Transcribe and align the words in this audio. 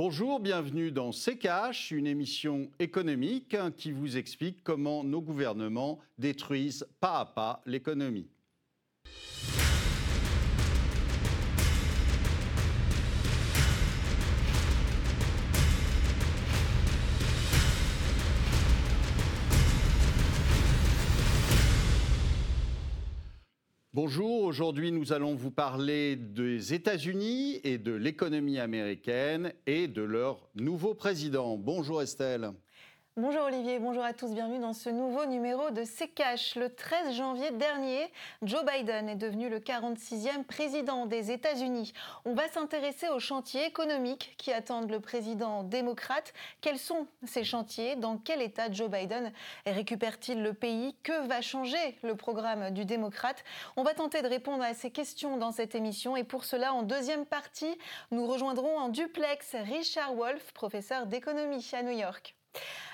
Bonjour, 0.00 0.38
bienvenue 0.38 0.92
dans 0.92 1.10
CKH, 1.10 1.90
une 1.90 2.06
émission 2.06 2.70
économique 2.78 3.56
qui 3.76 3.90
vous 3.90 4.16
explique 4.16 4.62
comment 4.62 5.02
nos 5.02 5.20
gouvernements 5.20 5.98
détruisent 6.18 6.86
pas 7.00 7.18
à 7.18 7.24
pas 7.26 7.62
l'économie. 7.66 8.28
Bonjour, 24.00 24.44
aujourd'hui 24.44 24.92
nous 24.92 25.12
allons 25.12 25.34
vous 25.34 25.50
parler 25.50 26.14
des 26.14 26.72
États-Unis 26.72 27.58
et 27.64 27.78
de 27.78 27.92
l'économie 27.92 28.60
américaine 28.60 29.52
et 29.66 29.88
de 29.88 30.02
leur 30.02 30.48
nouveau 30.54 30.94
président. 30.94 31.56
Bonjour 31.56 32.00
Estelle. 32.00 32.52
Bonjour 33.20 33.46
Olivier, 33.46 33.80
bonjour 33.80 34.04
à 34.04 34.12
tous, 34.12 34.32
bienvenue 34.32 34.60
dans 34.60 34.72
ce 34.72 34.90
nouveau 34.90 35.26
numéro 35.26 35.70
de 35.70 35.82
CKH. 35.82 36.54
Le 36.54 36.72
13 36.72 37.16
janvier 37.16 37.50
dernier, 37.50 38.12
Joe 38.42 38.64
Biden 38.64 39.08
est 39.08 39.16
devenu 39.16 39.48
le 39.48 39.58
46e 39.58 40.44
président 40.44 41.04
des 41.04 41.32
États-Unis. 41.32 41.92
On 42.24 42.34
va 42.34 42.46
s'intéresser 42.46 43.08
aux 43.08 43.18
chantiers 43.18 43.66
économiques 43.66 44.36
qui 44.38 44.52
attendent 44.52 44.92
le 44.92 45.00
président 45.00 45.64
démocrate. 45.64 46.32
Quels 46.60 46.78
sont 46.78 47.08
ces 47.24 47.42
chantiers? 47.42 47.96
Dans 47.96 48.18
quel 48.18 48.40
état 48.40 48.70
Joe 48.70 48.88
Biden 48.88 49.32
récupère-t-il 49.66 50.40
le 50.40 50.54
pays? 50.54 50.94
Que 51.02 51.26
va 51.26 51.40
changer 51.40 51.98
le 52.04 52.14
programme 52.14 52.70
du 52.70 52.84
démocrate? 52.84 53.42
On 53.76 53.82
va 53.82 53.94
tenter 53.94 54.22
de 54.22 54.28
répondre 54.28 54.62
à 54.62 54.74
ces 54.74 54.92
questions 54.92 55.38
dans 55.38 55.50
cette 55.50 55.74
émission 55.74 56.16
et 56.16 56.22
pour 56.22 56.44
cela, 56.44 56.72
en 56.72 56.84
deuxième 56.84 57.26
partie, 57.26 57.76
nous 58.12 58.28
rejoindrons 58.28 58.78
en 58.78 58.88
duplex 58.88 59.56
Richard 59.56 60.14
Wolf, 60.14 60.52
professeur 60.52 61.06
d'économie 61.06 61.68
à 61.72 61.82
New 61.82 61.98
York. 61.98 62.37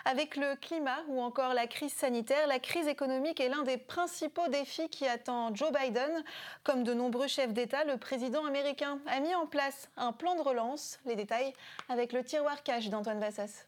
Avec 0.07 0.37
le 0.37 0.55
climat 0.57 0.99
ou 1.09 1.23
encore 1.23 1.55
la 1.55 1.67
crise 1.67 1.95
sanitaire, 1.95 2.47
la 2.47 2.59
crise 2.59 2.89
économique 2.89 3.41
est 3.41 3.49
l'un 3.49 3.63
des 3.63 3.79
principaux 3.79 4.49
défis 4.49 4.91
qui 4.91 5.07
attend 5.07 5.55
Joe 5.55 5.73
Biden. 5.73 6.23
Comme 6.63 6.85
de 6.85 6.93
nombreux 6.93 7.27
chefs 7.27 7.55
d'État, 7.55 7.85
le 7.85 7.97
président 7.97 8.45
américain 8.45 8.99
a 9.07 9.21
mis 9.21 9.35
en 9.35 9.47
place 9.47 9.89
un 9.97 10.13
plan 10.13 10.37
de 10.37 10.43
relance. 10.43 10.99
Les 11.07 11.17
détails 11.17 11.55
avec 11.89 12.13
le 12.13 12.23
tiroir 12.23 12.63
cash 12.63 12.91
d'Antoine 12.91 13.19
Vassas. 13.19 13.67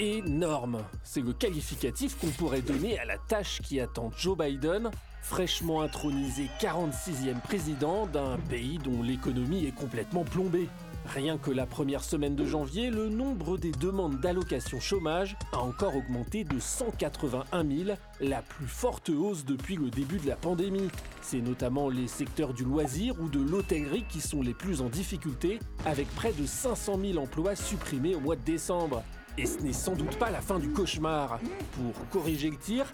Énorme, 0.00 0.84
c'est 1.04 1.20
le 1.20 1.32
qualificatif 1.32 2.18
qu'on 2.18 2.30
pourrait 2.30 2.62
donner 2.62 2.98
à 2.98 3.04
la 3.04 3.16
tâche 3.16 3.62
qui 3.62 3.78
attend 3.78 4.10
Joe 4.16 4.36
Biden, 4.36 4.90
fraîchement 5.22 5.82
intronisé 5.82 6.50
46e 6.60 7.40
président 7.40 8.06
d'un 8.06 8.38
pays 8.50 8.78
dont 8.78 9.04
l'économie 9.04 9.66
est 9.66 9.74
complètement 9.74 10.24
plombée. 10.24 10.68
Rien 11.06 11.36
que 11.36 11.50
la 11.50 11.66
première 11.66 12.02
semaine 12.02 12.34
de 12.34 12.46
janvier, 12.46 12.90
le 12.90 13.08
nombre 13.08 13.58
des 13.58 13.72
demandes 13.72 14.20
d'allocation 14.20 14.80
chômage 14.80 15.36
a 15.52 15.58
encore 15.58 15.94
augmenté 15.94 16.44
de 16.44 16.58
181 16.58 17.64
000, 17.64 17.96
la 18.20 18.42
plus 18.42 18.66
forte 18.66 19.10
hausse 19.10 19.44
depuis 19.44 19.76
le 19.76 19.90
début 19.90 20.18
de 20.18 20.26
la 20.26 20.36
pandémie. 20.36 20.88
C'est 21.20 21.40
notamment 21.40 21.88
les 21.88 22.08
secteurs 22.08 22.54
du 22.54 22.64
loisir 22.64 23.14
ou 23.20 23.28
de 23.28 23.40
l'hôtellerie 23.40 24.04
qui 24.08 24.20
sont 24.20 24.40
les 24.40 24.54
plus 24.54 24.80
en 24.80 24.88
difficulté, 24.88 25.60
avec 25.84 26.08
près 26.14 26.32
de 26.32 26.46
500 26.46 26.98
000 26.98 27.18
emplois 27.18 27.54
supprimés 27.54 28.14
au 28.14 28.20
mois 28.20 28.36
de 28.36 28.44
décembre. 28.44 29.02
Et 29.36 29.46
ce 29.46 29.58
n'est 29.58 29.72
sans 29.72 29.94
doute 29.94 30.16
pas 30.16 30.30
la 30.30 30.40
fin 30.40 30.58
du 30.58 30.70
cauchemar. 30.70 31.38
Pour 31.72 32.08
corriger 32.10 32.50
le 32.50 32.56
tir, 32.56 32.86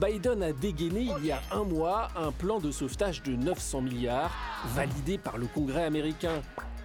Biden 0.00 0.42
a 0.42 0.52
dégainé 0.52 1.10
il 1.18 1.26
y 1.26 1.32
a 1.32 1.40
un 1.50 1.64
mois 1.64 2.08
un 2.16 2.30
plan 2.30 2.60
de 2.60 2.70
sauvetage 2.70 3.22
de 3.24 3.34
900 3.34 3.82
milliards, 3.82 4.30
validé 4.74 5.18
par 5.18 5.38
le 5.38 5.46
Congrès 5.46 5.84
américain. 5.84 6.40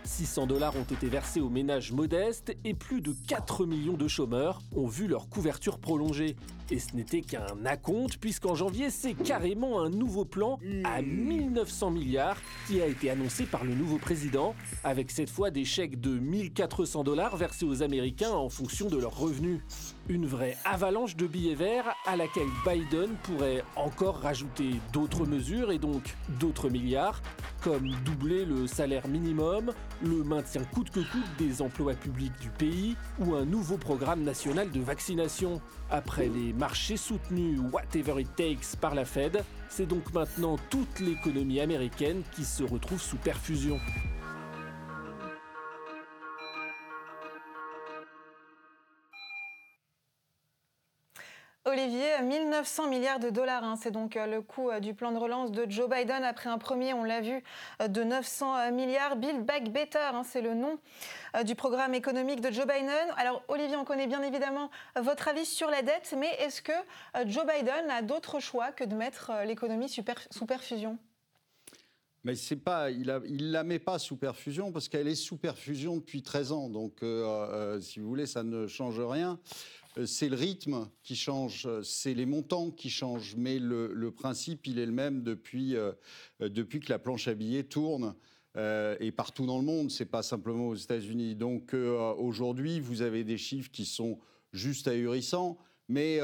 600 0.06 0.48
dollars 0.48 0.76
ont 0.76 0.84
été 0.84 1.08
versés 1.08 1.42
aux 1.42 1.50
ménages 1.50 1.92
modestes 1.92 2.56
et 2.64 2.74
plus 2.74 3.02
de 3.02 3.16
4 3.28 3.66
millions 3.66 3.98
de 3.98 4.08
chômeurs 4.08 4.62
ont 4.76 4.88
vu 4.88 5.08
leur 5.08 5.30
couverture 5.30 5.80
prolongée. 5.80 6.36
Et 6.72 6.80
ce 6.80 6.96
n'était 6.96 7.22
qu'un 7.22 7.66
acompte 7.66 8.18
puisqu'en 8.18 8.56
janvier, 8.56 8.90
c'est 8.90 9.14
carrément 9.14 9.82
un 9.82 9.90
nouveau 9.90 10.26
plan 10.26 10.60
à 10.86 11.02
1900 11.02 11.92
milliards 11.92 12.38
qui 12.68 12.82
a 12.82 12.88
été 12.88 13.10
annoncé 13.10 13.46
par 13.46 13.64
le 13.64 13.76
nouveau 13.76 13.98
président, 13.98 14.56
avec 14.84 15.12
cette 15.12 15.30
fois 15.30 15.52
des 15.52 15.66
chèques 15.66 16.00
de 16.00 16.12
1400 16.12 17.04
dollars 17.04 17.36
versés 17.36 17.66
aux 17.66 17.84
Américains 17.84 18.32
en 18.32 18.50
fonction 18.50 18.88
de 18.88 18.98
leurs 18.98 19.18
revenus. 19.18 19.60
Une 20.08 20.26
vraie 20.26 20.58
avalanche 20.66 21.16
de 21.16 21.28
billets 21.28 21.56
verts 21.56 21.96
à 22.06 22.16
laquelle 22.16 22.48
Biden 22.66 23.10
pourrait 23.24 23.64
encore 23.76 24.20
rajouter 24.20 24.72
d'autres 24.92 25.26
mesures 25.26 25.72
et 25.72 25.80
donc 25.80 26.16
d'autres 26.40 26.70
milliards, 26.70 27.22
comme 27.62 27.92
doubler 28.06 28.46
le 28.46 28.68
salaire 28.68 29.08
minimum, 29.08 29.72
le 30.02 30.24
maintien 30.24 30.64
coûte 30.64 30.90
que 30.90 31.00
coûte 31.00 31.38
des 31.38 31.62
emplois 31.62 31.94
publics 31.94 32.34
du 32.42 32.50
pays 32.50 32.96
ou 33.20 33.36
un 33.36 33.46
nouveau 33.46 33.78
programme 33.78 34.24
national 34.24 34.72
de 34.72 34.82
vaccination. 34.82 35.62
Après 35.90 36.28
les 36.28 36.53
marchés 36.58 36.98
soutenus 36.98 37.60
whatever 37.72 38.20
it 38.20 38.36
takes 38.36 38.76
par 38.80 38.96
la 38.96 39.06
Fed, 39.06 39.44
c'est 39.70 39.88
donc 39.88 40.14
maintenant 40.14 40.58
toute 40.70 41.00
l'économie 41.00 41.60
américaine 41.60 42.22
qui 42.36 42.46
se 42.46 42.64
retrouve 42.64 43.02
sous 43.02 43.18
perfusion. 43.18 43.80
1900 52.22 52.90
milliards 52.90 53.20
de 53.20 53.30
dollars, 53.30 53.64
hein, 53.64 53.76
c'est 53.82 53.92
donc 53.92 54.16
euh, 54.16 54.28
le 54.28 54.42
coût 54.42 54.70
euh, 54.70 54.80
du 54.80 54.94
plan 54.94 55.12
de 55.12 55.18
relance 55.18 55.52
de 55.52 55.66
Joe 55.70 55.90
Biden 55.90 56.24
après 56.24 56.50
un 56.50 56.58
premier, 56.58 56.94
on 56.94 57.04
l'a 57.04 57.22
vu, 57.22 57.44
euh, 57.82 57.88
de 57.88 58.04
900 58.04 58.72
milliards. 58.72 59.16
Build 59.16 59.46
Back 59.46 59.72
Better, 59.72 60.00
hein, 60.00 60.24
c'est 60.24 60.42
le 60.42 60.54
nom 60.54 60.78
du 61.46 61.56
programme 61.56 61.96
économique 61.96 62.42
de 62.42 62.52
Joe 62.52 62.68
Biden. 62.68 62.92
Alors 63.18 63.42
Olivier, 63.48 63.76
on 63.76 63.86
connaît 63.86 64.06
bien 64.06 64.22
évidemment 64.22 64.70
votre 64.96 65.28
avis 65.28 65.46
sur 65.46 65.70
la 65.70 65.82
dette, 65.82 66.14
mais 66.18 66.30
est-ce 66.40 66.62
que 66.62 66.74
Joe 67.26 67.44
Biden 67.46 67.90
a 67.90 68.04
d'autres 68.04 68.40
choix 68.40 68.72
que 68.72 68.84
de 68.84 68.94
mettre 68.94 69.32
l'économie 69.46 69.90
sous 69.90 70.46
perfusion? 70.46 71.00
Mais 72.24 72.36
c'est 72.36 72.56
pas, 72.56 72.92
il 72.92 73.08
ne 73.08 73.52
la 73.52 73.64
met 73.64 73.80
pas 73.80 73.98
sous 73.98 74.16
perfusion 74.16 74.72
parce 74.72 74.90
qu'elle 74.90 75.08
est 75.08 75.16
sous 75.16 75.38
perfusion 75.38 75.98
depuis 75.98 76.22
13 76.22 76.52
ans. 76.52 76.70
Donc, 76.70 77.04
si 77.82 78.00
vous 78.00 78.08
voulez, 78.08 78.28
ça 78.28 78.44
ne 78.44 78.68
change 78.68 79.00
rien. 79.00 79.40
Euh, 79.98 80.06
c'est 80.06 80.30
le 80.30 80.36
rythme 80.36 80.90
qui 81.04 81.16
change, 81.16 81.68
c'est 81.84 82.14
les 82.14 82.26
montants 82.26 82.72
qui 82.72 82.90
changent, 82.90 83.36
mais 83.38 83.60
le, 83.60 84.12
principe, 84.12 84.66
il 84.68 84.80
est 84.80 84.86
le 84.86 84.92
même 84.92 85.24
depuis, 85.24 85.76
euh, 85.76 85.92
depuis 86.40 86.80
que 86.80 86.92
la 86.92 87.00
planche 87.00 87.28
à 87.28 87.34
billets 87.34 87.64
tourne. 87.64 88.16
Euh, 88.56 88.96
et 89.00 89.12
partout 89.12 89.48
dans 89.48 89.58
le 89.58 89.66
monde, 89.66 89.90
c'est 89.90 90.06
pas 90.06 90.22
simplement 90.22 90.70
aux 90.70 90.76
États-Unis. 90.76 91.36
Donc 91.36 91.74
aujourd'hui, 91.74 92.80
vous 92.80 93.02
avez 93.02 93.24
des 93.24 93.38
chiffres 93.38 93.72
qui 93.72 93.86
sont 93.86 94.20
juste 94.52 94.88
ahurissants 94.88 95.58
mais 95.90 96.22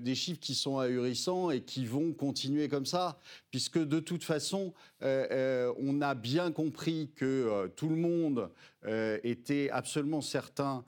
des 0.00 0.14
chiffres 0.16 0.40
qui 0.40 0.54
sont 0.54 0.78
ahurissants 0.78 1.50
et 1.50 1.62
qui 1.62 1.86
vont 1.86 2.12
continuer 2.12 2.68
comme 2.68 2.84
ça, 2.84 3.20
puisque 3.50 3.78
de 3.78 4.00
toute 4.00 4.24
façon, 4.24 4.74
on 5.00 6.02
a 6.02 6.14
bien 6.16 6.50
compris 6.50 7.08
que 7.14 7.70
tout 7.76 7.88
le 7.88 7.94
monde 7.94 8.50
était 9.22 9.70
absolument 9.70 10.20
certain 10.20 10.78
euh, 10.78 10.82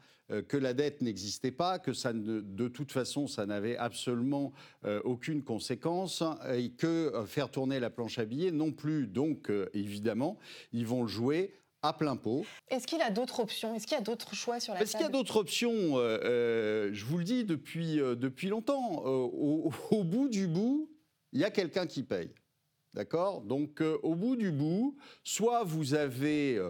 que 0.49 0.57
la 0.57 0.73
dette 0.73 1.03
n'existait 1.03 1.51
pas, 1.51 1.79
que 1.79 1.93
ça 1.93 2.13
de 2.13 2.69
toute 2.69 2.93
façon, 2.93 3.27
ça 3.27 3.47
n'avait 3.47 3.77
absolument 3.77 4.53
euh, 4.85 5.01
aucune 5.05 5.43
conséquence, 5.43 6.23
et 6.55 6.71
que 6.71 6.87
euh, 6.87 7.27
faire 7.27 7.51
tourner 7.51 7.81
la 7.81 7.91
planche 7.91 8.19
à 8.19 8.25
billets 8.25 8.51
non 8.51 8.73
plus. 8.73 9.07
Donc, 9.07 9.51
évidemment, 9.75 10.39
ils 10.73 10.87
vont 10.87 11.03
le 11.03 11.09
jouer 11.09 11.55
à 11.83 11.93
plein 11.93 12.17
pot. 12.17 12.45
Est-ce 12.69 12.87
qu'il 12.87 13.01
a 13.03 13.11
d'autres 13.11 13.41
options? 13.41 13.75
Est-ce 13.75 13.87
qu'il 13.87 13.97
y 13.97 14.01
a 14.01 14.05
d'autres 14.05 14.35
choix 14.35 14.61
sur 14.61 14.73
la 14.73 14.79
table 14.79 14.89
Est-ce 14.89 14.97
qu'il 14.97 15.07
y 15.07 15.09
a 15.09 15.13
d'autres 15.13 15.37
options? 15.37 15.97
Je 15.97 17.05
vous 17.05 17.19
le 17.19 17.25
dis 17.25 17.45
depuis, 17.45 17.97
depuis 17.97 18.49
longtemps. 18.49 19.05
Au, 19.05 19.73
au, 19.91 20.05
bout 20.05 20.29
du 20.29 20.47
bout, 20.47 20.89
il 21.33 21.41
y 21.41 21.45
a 21.45 21.51
quelqu'un 21.51 21.87
qui 21.87 22.05
paye. 22.05 22.31
D'accord? 22.95 23.41
Donc, 23.41 23.81
au 23.81 24.15
bout 24.15 24.37
du 24.37 24.53
bout, 24.53 24.97
soit 25.25 25.65
vous 25.65 25.95
avez 25.95 26.61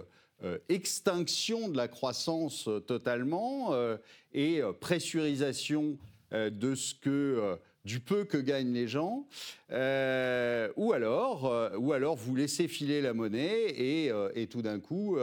euh, 0.44 0.58
extinction 0.69 1.69
de 1.69 1.76
la 1.76 1.87
croissance 1.87 2.66
euh, 2.66 2.81
totalement 2.81 3.75
euh, 3.75 3.96
et 4.34 4.61
pressurisation 4.81 5.99
de 6.32 6.75
ce 6.75 6.94
que 6.94 7.58
du 7.84 8.00
peu 8.00 8.25
que 8.25 8.38
gagnent 8.38 8.72
les 8.72 8.88
gens, 8.88 9.26
ou 9.70 10.93
alors, 10.94 11.70
ou 11.78 11.93
alors 11.93 12.16
vous 12.16 12.34
laissez 12.34 12.69
filer 12.69 13.02
la 13.02 13.12
monnaie 13.12 13.66
et, 13.66 14.11
et 14.34 14.46
tout 14.46 14.62
d'un 14.62 14.81
coup 14.81 15.19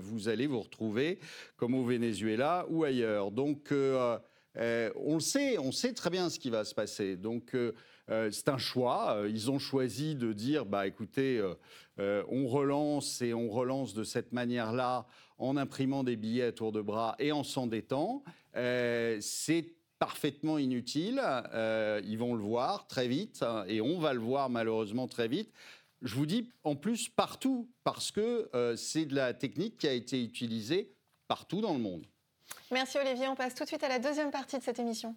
vous 0.00 0.28
allez 0.28 0.46
vous 0.46 0.60
retrouver 0.60 1.18
comme 1.56 1.74
au 1.74 1.82
Venezuela 1.82 2.64
ou 2.68 2.84
ailleurs. 2.84 3.32
Donc 3.32 3.72
on 3.72 5.14
le 5.14 5.20
sait, 5.20 5.58
on 5.58 5.72
sait 5.72 5.94
très 5.94 6.10
bien 6.10 6.30
ce 6.30 6.38
qui 6.38 6.50
va 6.50 6.64
se 6.64 6.76
passer. 6.76 7.16
Donc 7.16 7.56
euh, 8.12 8.30
c'est 8.30 8.48
un 8.48 8.58
choix. 8.58 9.16
Euh, 9.16 9.28
ils 9.28 9.50
ont 9.50 9.58
choisi 9.58 10.14
de 10.14 10.32
dire, 10.32 10.66
bah 10.66 10.86
écoutez, 10.86 11.42
euh, 11.98 12.22
on 12.28 12.46
relance 12.46 13.22
et 13.22 13.32
on 13.32 13.48
relance 13.48 13.94
de 13.94 14.04
cette 14.04 14.32
manière-là 14.32 15.06
en 15.38 15.56
imprimant 15.56 16.04
des 16.04 16.16
billets 16.16 16.44
à 16.44 16.52
tour 16.52 16.72
de 16.72 16.82
bras 16.82 17.16
et 17.18 17.32
en 17.32 17.42
s'endettant. 17.42 18.22
c'est 18.54 19.74
parfaitement 19.98 20.58
inutile. 20.58 21.22
ils 22.04 22.16
vont 22.16 22.34
le 22.34 22.42
voir 22.42 22.86
très 22.86 23.08
vite 23.08 23.44
et 23.66 23.80
on 23.80 23.98
va 23.98 24.12
le 24.12 24.20
voir 24.20 24.50
malheureusement 24.50 25.08
très 25.08 25.28
vite 25.28 25.52
je 26.00 26.16
vous 26.16 26.26
dis 26.26 26.50
en 26.64 26.74
plus 26.74 27.08
partout, 27.08 27.68
parce 27.84 28.10
que 28.10 28.50
c'est 28.76 29.04
de 29.04 29.14
la 29.14 29.34
technique 29.34 29.78
qui 29.78 29.86
a 29.86 29.92
été 29.92 30.22
utilisée 30.22 30.92
partout 31.28 31.60
dans 31.60 31.72
le 31.72 31.78
monde. 31.78 32.06
Merci 32.70 32.98
Olivier, 32.98 33.28
on 33.28 33.36
passe 33.36 33.54
tout 33.54 33.62
de 33.64 33.68
suite 33.68 33.84
à 33.84 33.88
la 33.88 33.98
deuxième 33.98 34.30
partie 34.30 34.58
de 34.58 34.62
cette 34.62 34.78
émission. 34.78 35.14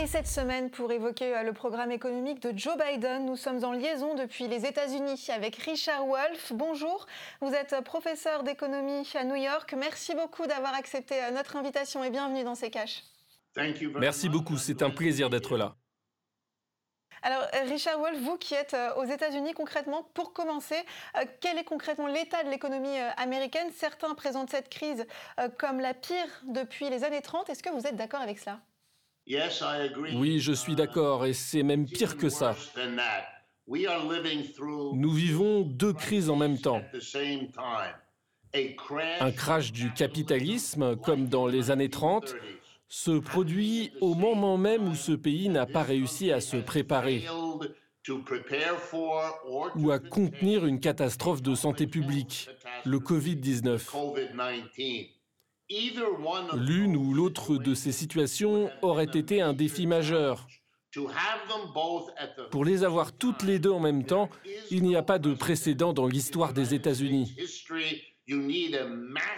Et 0.00 0.06
cette 0.06 0.28
semaine, 0.28 0.70
pour 0.70 0.92
évoquer 0.92 1.36
euh, 1.36 1.42
le 1.42 1.52
programme 1.52 1.90
économique 1.90 2.40
de 2.40 2.56
Joe 2.56 2.76
Biden, 2.78 3.26
nous 3.26 3.34
sommes 3.34 3.64
en 3.64 3.72
liaison 3.72 4.14
depuis 4.14 4.46
les 4.46 4.64
États-Unis 4.64 5.26
avec 5.34 5.56
Richard 5.56 6.06
Wolff. 6.06 6.52
Bonjour, 6.52 7.04
vous 7.40 7.52
êtes 7.52 7.80
professeur 7.82 8.44
d'économie 8.44 9.10
à 9.16 9.24
New 9.24 9.34
York. 9.34 9.74
Merci 9.76 10.14
beaucoup 10.14 10.46
d'avoir 10.46 10.72
accepté 10.74 11.20
euh, 11.20 11.32
notre 11.32 11.56
invitation 11.56 12.04
et 12.04 12.10
bienvenue 12.10 12.44
dans 12.44 12.54
ces 12.54 12.70
caches. 12.70 13.02
Merci 13.96 14.28
beaucoup, 14.28 14.56
c'est 14.56 14.82
un 14.82 14.90
plaisir 14.90 15.30
d'être 15.30 15.56
là. 15.56 15.74
Alors, 17.22 17.42
Richard 17.68 17.98
Wolff, 17.98 18.20
vous 18.20 18.36
qui 18.36 18.54
êtes 18.54 18.74
euh, 18.74 18.94
aux 18.98 19.04
États-Unis 19.04 19.52
concrètement, 19.52 20.08
pour 20.14 20.32
commencer, 20.32 20.76
quel 21.40 21.58
est 21.58 21.64
concrètement 21.64 22.06
l'état 22.06 22.44
de 22.44 22.50
l'économie 22.50 22.96
américaine? 23.16 23.66
Certains 23.74 24.14
présentent 24.14 24.50
cette 24.50 24.68
crise 24.68 25.04
comme 25.58 25.80
la 25.80 25.92
pire 25.92 26.28
depuis 26.44 26.88
les 26.88 27.02
années 27.02 27.20
30. 27.20 27.50
Est-ce 27.50 27.64
que 27.64 27.70
vous 27.70 27.84
êtes 27.84 27.96
d'accord 27.96 28.20
avec 28.20 28.38
cela? 28.38 28.60
Oui, 30.14 30.40
je 30.40 30.52
suis 30.52 30.74
d'accord, 30.74 31.26
et 31.26 31.32
c'est 31.32 31.62
même 31.62 31.86
pire 31.86 32.16
que 32.16 32.28
ça. 32.28 32.56
Nous 33.66 35.10
vivons 35.10 35.62
deux 35.62 35.92
crises 35.92 36.30
en 36.30 36.36
même 36.36 36.58
temps. 36.58 36.82
Un 39.20 39.30
crash 39.32 39.72
du 39.72 39.92
capitalisme, 39.92 40.96
comme 40.96 41.28
dans 41.28 41.46
les 41.46 41.70
années 41.70 41.90
30, 41.90 42.34
se 42.88 43.18
produit 43.18 43.92
au 44.00 44.14
moment 44.14 44.56
même 44.56 44.88
où 44.88 44.94
ce 44.94 45.12
pays 45.12 45.50
n'a 45.50 45.66
pas 45.66 45.82
réussi 45.82 46.32
à 46.32 46.40
se 46.40 46.56
préparer 46.56 47.26
ou 49.76 49.90
à 49.90 49.98
contenir 49.98 50.64
une 50.64 50.80
catastrophe 50.80 51.42
de 51.42 51.54
santé 51.54 51.86
publique, 51.86 52.48
le 52.86 52.98
Covid-19. 52.98 53.80
L'une 55.70 56.96
ou 56.96 57.12
l'autre 57.12 57.56
de 57.56 57.74
ces 57.74 57.92
situations 57.92 58.70
aurait 58.82 59.04
été 59.04 59.42
un 59.42 59.52
défi 59.52 59.86
majeur. 59.86 60.46
Pour 62.50 62.64
les 62.64 62.84
avoir 62.84 63.12
toutes 63.12 63.42
les 63.42 63.58
deux 63.58 63.70
en 63.70 63.80
même 63.80 64.04
temps, 64.04 64.30
il 64.70 64.82
n'y 64.82 64.96
a 64.96 65.02
pas 65.02 65.18
de 65.18 65.34
précédent 65.34 65.92
dans 65.92 66.06
l'histoire 66.06 66.54
des 66.54 66.74
États-Unis. 66.74 67.36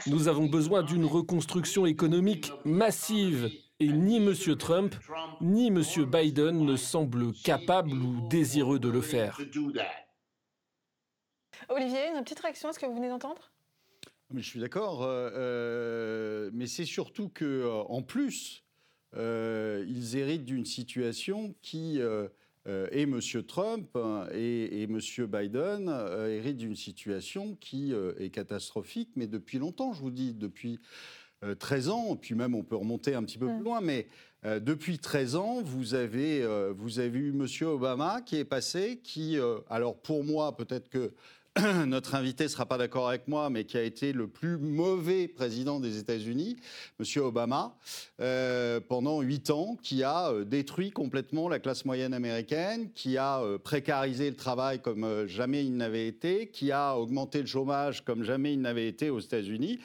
Nous 0.06 0.28
avons 0.28 0.46
besoin 0.46 0.82
d'une 0.82 1.04
reconstruction 1.04 1.86
économique 1.86 2.52
massive 2.64 3.50
et 3.80 3.88
ni 3.88 4.16
M. 4.16 4.34
Trump 4.56 4.94
ni 5.40 5.68
M. 5.68 5.82
Biden 6.06 6.64
ne 6.64 6.76
semblent 6.76 7.32
capables 7.44 7.92
ou 7.92 8.28
désireux 8.28 8.78
de 8.78 8.88
le 8.88 9.00
faire. 9.00 9.40
Olivier, 11.68 12.08
une 12.14 12.22
petite 12.22 12.40
réaction 12.40 12.68
à 12.68 12.72
ce 12.72 12.78
que 12.78 12.86
vous 12.86 12.94
venez 12.94 13.08
d'entendre? 13.08 13.50
Je 14.38 14.46
suis 14.46 14.60
d'accord, 14.60 15.02
euh, 15.02 15.30
euh, 15.34 16.50
mais 16.52 16.66
c'est 16.66 16.84
surtout 16.84 17.28
que, 17.28 17.44
euh, 17.44 17.82
en 17.88 18.02
plus, 18.02 18.64
ils 19.16 20.16
héritent 20.16 20.44
d'une 20.44 20.64
situation 20.64 21.54
qui 21.62 21.98
et 22.68 23.02
M. 23.02 23.20
Trump 23.48 23.88
hein, 23.96 24.28
et, 24.32 24.84
M. 24.84 25.00
Biden 25.26 25.88
héritent 26.28 26.58
d'une 26.58 26.76
situation 26.76 27.56
qui 27.56 27.92
est 27.92 28.30
catastrophique, 28.30 29.10
mais 29.16 29.26
depuis 29.26 29.58
longtemps, 29.58 29.92
je 29.92 30.00
vous 30.00 30.12
dis, 30.12 30.32
depuis 30.32 30.78
13 31.58 31.88
ans, 31.88 32.14
puis 32.14 32.36
même 32.36 32.54
on 32.54 32.62
peut 32.62 32.76
remonter 32.76 33.16
un 33.16 33.24
petit 33.24 33.38
peu 33.38 33.48
plus 33.48 33.64
loin, 33.64 33.80
mais 33.80 34.06
depuis 34.44 35.00
13 35.00 35.34
ans, 35.34 35.60
vous 35.60 35.94
avez, 35.94 36.46
vous 36.70 37.00
avez 37.00 37.18
eu 37.18 37.30
M. 37.30 37.48
Obama 37.66 38.20
qui 38.20 38.36
est 38.36 38.44
passé, 38.44 39.00
qui, 39.02 39.38
alors 39.68 40.00
pour 40.00 40.22
moi, 40.22 40.56
peut-être 40.56 40.88
que 40.88 41.12
notre 41.86 42.14
invité 42.14 42.44
ne 42.44 42.48
sera 42.48 42.66
pas 42.66 42.78
d'accord 42.78 43.08
avec 43.08 43.28
moi, 43.28 43.50
mais 43.50 43.64
qui 43.64 43.76
a 43.76 43.82
été 43.82 44.12
le 44.12 44.28
plus 44.28 44.56
mauvais 44.56 45.28
président 45.28 45.80
des 45.80 45.98
États-Unis, 45.98 46.56
M. 46.98 47.22
Obama, 47.22 47.76
euh, 48.20 48.80
pendant 48.80 49.20
huit 49.20 49.50
ans, 49.50 49.76
qui 49.82 50.02
a 50.02 50.30
euh, 50.30 50.44
détruit 50.44 50.90
complètement 50.90 51.48
la 51.48 51.58
classe 51.58 51.84
moyenne 51.84 52.14
américaine, 52.14 52.90
qui 52.92 53.16
a 53.18 53.40
euh, 53.40 53.58
précarisé 53.58 54.30
le 54.30 54.36
travail 54.36 54.80
comme 54.80 55.26
jamais 55.26 55.64
il 55.64 55.76
n'avait 55.76 56.06
été, 56.06 56.48
qui 56.48 56.72
a 56.72 56.96
augmenté 56.96 57.40
le 57.40 57.46
chômage 57.46 58.04
comme 58.04 58.22
jamais 58.22 58.52
il 58.52 58.60
n'avait 58.60 58.88
été 58.88 59.10
aux 59.10 59.20
États-Unis. 59.20 59.80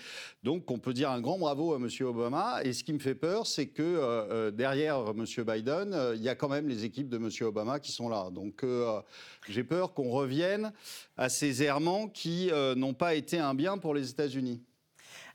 Donc 0.46 0.70
on 0.70 0.78
peut 0.78 0.94
dire 0.94 1.10
un 1.10 1.20
grand 1.20 1.40
bravo 1.40 1.74
à 1.74 1.78
M. 1.78 1.90
Obama. 2.02 2.62
Et 2.64 2.72
ce 2.72 2.84
qui 2.84 2.94
me 2.94 3.00
fait 3.00 3.16
peur, 3.16 3.48
c'est 3.48 3.66
que 3.66 4.52
derrière 4.52 5.04
M. 5.10 5.26
Biden, 5.44 6.14
il 6.16 6.22
y 6.22 6.30
a 6.30 6.36
quand 6.36 6.50
même 6.50 6.68
les 6.68 6.86
équipes 6.86 7.10
de 7.10 7.18
M. 7.18 7.30
Obama 7.42 7.80
qui 7.80 7.92
sont 7.92 8.10
là. 8.10 8.30
Donc 8.32 8.64
j'ai 9.50 9.64
peur 9.64 9.94
qu'on 9.96 10.12
revienne 10.12 10.72
à 11.18 11.30
ces 11.30 11.64
errements 11.64 12.08
qui 12.08 12.52
euh, 12.52 12.76
n'ont 12.76 12.94
pas 12.94 13.16
été 13.16 13.40
un 13.40 13.54
bien 13.54 13.78
pour 13.78 13.94
les 13.94 14.10
États-Unis. 14.10 14.62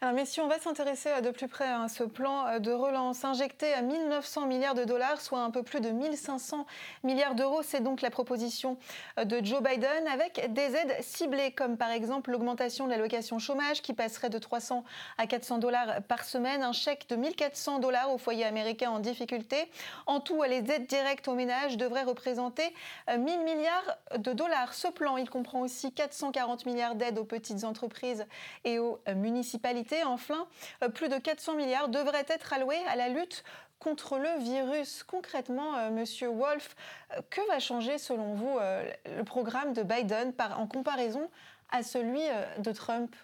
Alors, 0.03 0.15
messieurs, 0.15 0.43
on 0.43 0.49
va 0.49 0.59
s'intéresser 0.59 1.11
de 1.21 1.29
plus 1.29 1.47
près 1.47 1.69
à 1.69 1.87
ce 1.89 2.05
plan 2.05 2.47
euh, 2.47 2.59
de 2.59 2.73
relance 2.73 3.23
injecté 3.23 3.75
à 3.75 3.83
1900 3.83 4.47
milliards 4.47 4.75
de 4.75 4.85
dollars, 4.85 5.21
soit 5.21 5.41
un 5.41 5.51
peu 5.51 5.63
plus 5.63 5.83
de 5.83 5.91
1500 5.91 6.65
milliards 7.05 7.35
d'euros. 7.35 7.61
C'est 7.63 7.83
donc 7.83 8.01
la 8.01 8.09
proposition 8.09 8.79
euh, 9.19 9.27
de 9.27 9.45
Joe 9.45 9.63
Biden 9.63 10.09
avec 10.11 10.55
des 10.55 10.75
aides 10.75 10.97
ciblées, 11.03 11.53
comme 11.53 11.77
par 11.77 11.91
exemple 11.91 12.31
l'augmentation 12.31 12.87
de 12.87 12.93
l'allocation 12.93 13.39
chômage 13.39 13.83
qui 13.83 13.93
passerait 13.93 14.31
de 14.31 14.39
300 14.39 14.85
à 15.19 15.27
400 15.27 15.59
dollars 15.59 16.01
par 16.09 16.25
semaine, 16.25 16.63
un 16.63 16.73
chèque 16.73 17.07
de 17.11 17.17
1400 17.17 17.81
dollars 17.81 18.11
aux 18.11 18.17
foyers 18.17 18.47
américains 18.47 18.93
en 18.93 19.01
difficulté. 19.01 19.71
En 20.07 20.21
tout, 20.21 20.43
les 20.45 20.65
aides 20.73 20.87
directes 20.87 21.29
aux 21.29 21.35
ménages 21.35 21.77
devraient 21.77 22.05
représenter 22.05 22.75
1000 23.07 23.19
euh, 23.19 23.45
milliards 23.45 23.99
de 24.17 24.33
dollars. 24.33 24.73
Ce 24.73 24.89
plan, 24.89 25.19
il 25.19 25.29
comprend 25.29 25.61
aussi 25.61 25.93
440 25.93 26.65
milliards 26.65 26.95
d'aides 26.95 27.19
aux 27.19 27.25
petites 27.25 27.65
entreprises 27.65 28.25
et 28.65 28.79
aux 28.79 28.99
municipalités 29.15 29.90
Enfin, 30.07 30.47
euh, 30.83 30.89
plus 30.89 31.09
de 31.09 31.19
400 31.19 31.55
milliards 31.55 31.89
devraient 31.89 32.27
être 32.29 32.53
alloués 32.53 32.83
à 32.89 32.97
la 32.97 33.09
lutte 33.09 33.45
contre 33.79 34.19
le 34.19 34.43
virus. 34.43 35.03
Concrètement, 35.05 35.77
euh, 35.77 35.91
Monsieur 35.91 36.29
Wolf, 36.29 36.77
euh, 37.13 37.21
que 37.31 37.41
va 37.49 37.59
changer 37.59 37.99
selon 37.99 38.35
vous 38.35 38.59
le 39.07 39.25
programme 39.25 39.73
de 39.73 39.83
Biden 39.83 40.33
en 40.57 40.67
comparaison 40.67 41.31
à 41.71 41.83
celui 41.83 42.23
de 42.59 42.73
Trump? 42.73 43.15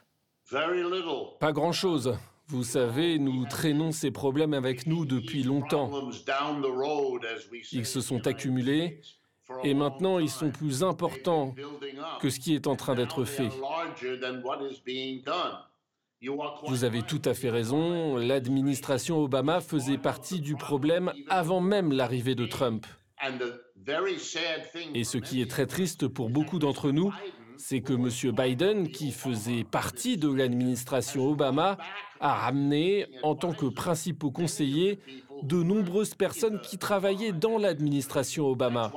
Pas 1.40 1.52
grand-chose. 1.52 2.16
Vous 2.48 2.62
savez, 2.62 3.18
nous 3.18 3.44
traînons 3.46 3.90
ces 3.90 4.12
problèmes 4.12 4.54
avec 4.54 4.86
nous 4.86 5.04
depuis 5.04 5.42
longtemps. 5.42 5.90
Ils 7.72 7.86
se 7.86 8.00
sont 8.00 8.24
accumulés 8.26 9.00
et 9.64 9.74
maintenant 9.74 10.18
ils 10.20 10.30
sont 10.30 10.50
plus 10.50 10.84
importants 10.84 11.54
que 12.20 12.30
ce 12.30 12.38
qui 12.38 12.54
est 12.54 12.68
en 12.68 12.76
train 12.76 12.94
d'être 12.94 13.24
fait. 13.24 13.50
Vous 16.66 16.84
avez 16.84 17.02
tout 17.02 17.20
à 17.24 17.34
fait 17.34 17.50
raison, 17.50 18.16
l'administration 18.16 19.18
Obama 19.18 19.60
faisait 19.60 19.98
partie 19.98 20.40
du 20.40 20.56
problème 20.56 21.12
avant 21.28 21.60
même 21.60 21.92
l'arrivée 21.92 22.34
de 22.34 22.46
Trump. 22.46 22.86
Et 24.94 25.04
ce 25.04 25.18
qui 25.18 25.42
est 25.42 25.50
très 25.50 25.66
triste 25.66 26.08
pour 26.08 26.30
beaucoup 26.30 26.58
d'entre 26.58 26.90
nous, 26.90 27.12
c'est 27.58 27.80
que 27.80 27.92
M. 27.92 28.34
Biden, 28.34 28.88
qui 28.88 29.10
faisait 29.10 29.64
partie 29.64 30.16
de 30.16 30.30
l'administration 30.32 31.26
Obama, 31.26 31.78
a 32.20 32.34
ramené, 32.34 33.06
en 33.22 33.34
tant 33.34 33.52
que 33.52 33.66
principaux 33.66 34.30
conseillers, 34.30 34.98
de 35.42 35.62
nombreuses 35.62 36.14
personnes 36.14 36.60
qui 36.60 36.78
travaillaient 36.78 37.32
dans 37.32 37.58
l'administration 37.58 38.48
Obama. 38.48 38.92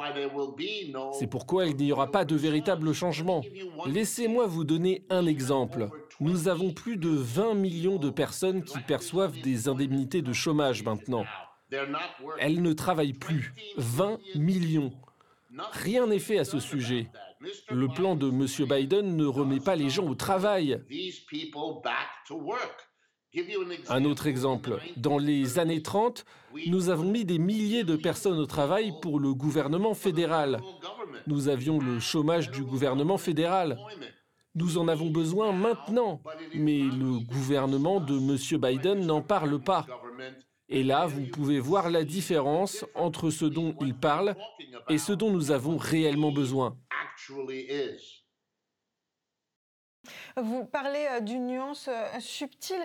C'est 1.18 1.28
pourquoi 1.28 1.66
il 1.66 1.76
n'y 1.76 1.92
aura 1.92 2.12
pas 2.12 2.24
de 2.26 2.36
véritable 2.36 2.94
changement. 2.94 3.42
Laissez-moi 3.86 4.48
vous 4.48 4.64
donner 4.64 5.04
un 5.10 5.26
exemple. 5.26 5.90
Nous 6.22 6.50
avons 6.50 6.74
plus 6.74 6.98
de 6.98 7.10
20 7.10 7.54
millions 7.54 7.98
de 7.98 8.10
personnes 8.10 8.64
qui 8.64 8.80
perçoivent 8.80 9.40
des 9.42 9.70
indemnités 9.70 10.22
de 10.22 10.34
chômage 10.34 10.84
maintenant. 10.84 11.26
Elles 12.40 12.62
ne 12.62 12.74
travaillent 12.74 13.14
plus. 13.14 13.54
20 13.78 14.20
millions. 14.36 14.92
Rien 15.72 16.08
n'est 16.08 16.20
fait 16.20 16.40
à 16.40 16.46
ce 16.46 16.60
sujet. 16.60 17.08
Le 17.70 17.88
plan 17.88 18.16
de 18.16 18.28
M. 18.30 18.68
Biden 18.68 19.16
ne 19.16 19.26
remet 19.26 19.62
pas 19.62 19.76
les 19.76 19.90
gens 19.90 20.06
au 20.08 20.16
travail. 20.16 20.84
Un 23.88 24.06
autre 24.06 24.28
exemple, 24.28 24.80
dans 24.98 25.20
les 25.20 25.60
années 25.60 25.82
30, 25.82 26.26
nous 26.68 26.90
avons 26.90 27.10
mis 27.10 27.24
des 27.26 27.38
milliers 27.38 27.84
de 27.84 27.96
personnes 27.96 28.40
au 28.40 28.46
travail 28.46 28.92
pour 29.02 29.20
le 29.20 29.34
gouvernement 29.34 29.94
fédéral. 29.94 30.60
Nous 31.28 31.48
avions 31.48 31.80
le 31.80 32.00
chômage 32.00 32.50
du 32.52 32.64
gouvernement 32.64 33.18
fédéral. 33.18 33.78
Nous 34.60 34.78
en 34.78 34.90
avons 34.90 35.10
besoin 35.10 35.54
maintenant, 35.54 36.22
mais 36.54 36.80
le 36.80 37.26
gouvernement 37.26 38.02
de 38.02 38.18
M. 38.18 38.60
Biden 38.60 39.06
n'en 39.06 39.22
parle 39.22 39.58
pas. 39.64 39.86
Et 40.68 40.84
là, 40.84 41.08
vous 41.08 41.26
pouvez 41.28 41.62
voir 41.62 41.90
la 41.90 42.04
différence 42.04 42.86
entre 42.94 43.30
ce 43.30 43.46
dont 43.46 43.74
il 43.80 43.96
parle 43.96 44.36
et 44.90 44.98
ce 44.98 45.14
dont 45.14 45.32
nous 45.32 45.52
avons 45.52 45.78
réellement 45.78 46.34
besoin. 46.34 46.78
Vous 50.42 50.66
parlez 50.66 51.08
d'une 51.22 51.48
nuance 51.48 51.90
subtile. 52.20 52.84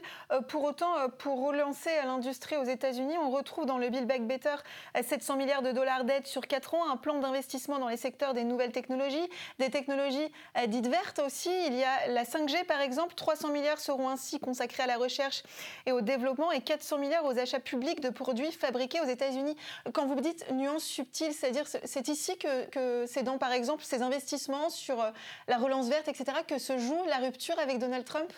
Pour 0.48 0.64
autant, 0.64 1.08
pour 1.18 1.44
relancer 1.44 1.90
l'industrie 2.04 2.56
aux 2.56 2.64
États-Unis, 2.64 3.16
on 3.18 3.30
retrouve 3.30 3.66
dans 3.66 3.78
le 3.78 3.88
Build 3.88 4.06
Back 4.06 4.26
Better 4.26 4.56
700 5.00 5.36
milliards 5.36 5.62
de 5.62 5.72
dollars 5.72 6.04
d'aide 6.04 6.26
sur 6.26 6.46
4 6.46 6.74
ans, 6.74 6.90
un 6.90 6.96
plan 6.96 7.18
d'investissement 7.18 7.78
dans 7.78 7.88
les 7.88 7.96
secteurs 7.96 8.34
des 8.34 8.44
nouvelles 8.44 8.72
technologies, 8.72 9.28
des 9.58 9.70
technologies 9.70 10.32
dites 10.66 10.86
vertes 10.86 11.20
aussi. 11.20 11.50
Il 11.66 11.74
y 11.74 11.84
a 11.84 12.08
la 12.08 12.24
5G 12.24 12.64
par 12.64 12.80
exemple, 12.80 13.14
300 13.14 13.50
milliards 13.50 13.78
seront 13.78 14.08
ainsi 14.08 14.38
consacrés 14.40 14.82
à 14.82 14.86
la 14.86 14.96
recherche 14.96 15.42
et 15.86 15.92
au 15.92 16.00
développement 16.00 16.50
et 16.52 16.60
400 16.60 16.98
milliards 16.98 17.24
aux 17.24 17.38
achats 17.38 17.60
publics 17.60 18.00
de 18.00 18.10
produits 18.10 18.52
fabriqués 18.52 19.00
aux 19.00 19.08
États-Unis. 19.08 19.56
Quand 19.92 20.06
vous 20.06 20.20
dites 20.20 20.50
nuance 20.52 20.84
subtile, 20.84 21.32
c'est-à-dire 21.32 21.64
c'est 21.66 22.08
ici 22.08 22.36
que, 22.38 23.04
c'est 23.06 23.22
dans 23.22 23.38
par 23.38 23.52
exemple 23.52 23.84
ces 23.84 24.02
investissements 24.02 24.70
sur 24.70 25.00
euh, 25.00 25.10
la 25.48 25.58
relance 25.58 25.88
verte, 25.88 26.08
etc., 26.08 26.38
que 26.46 26.58
se 26.58 26.78
joue 26.78 27.04
la 27.06 27.18
rupture 27.18 27.43
avec 27.52 27.78
Donald 27.78 28.04
Trump? 28.04 28.32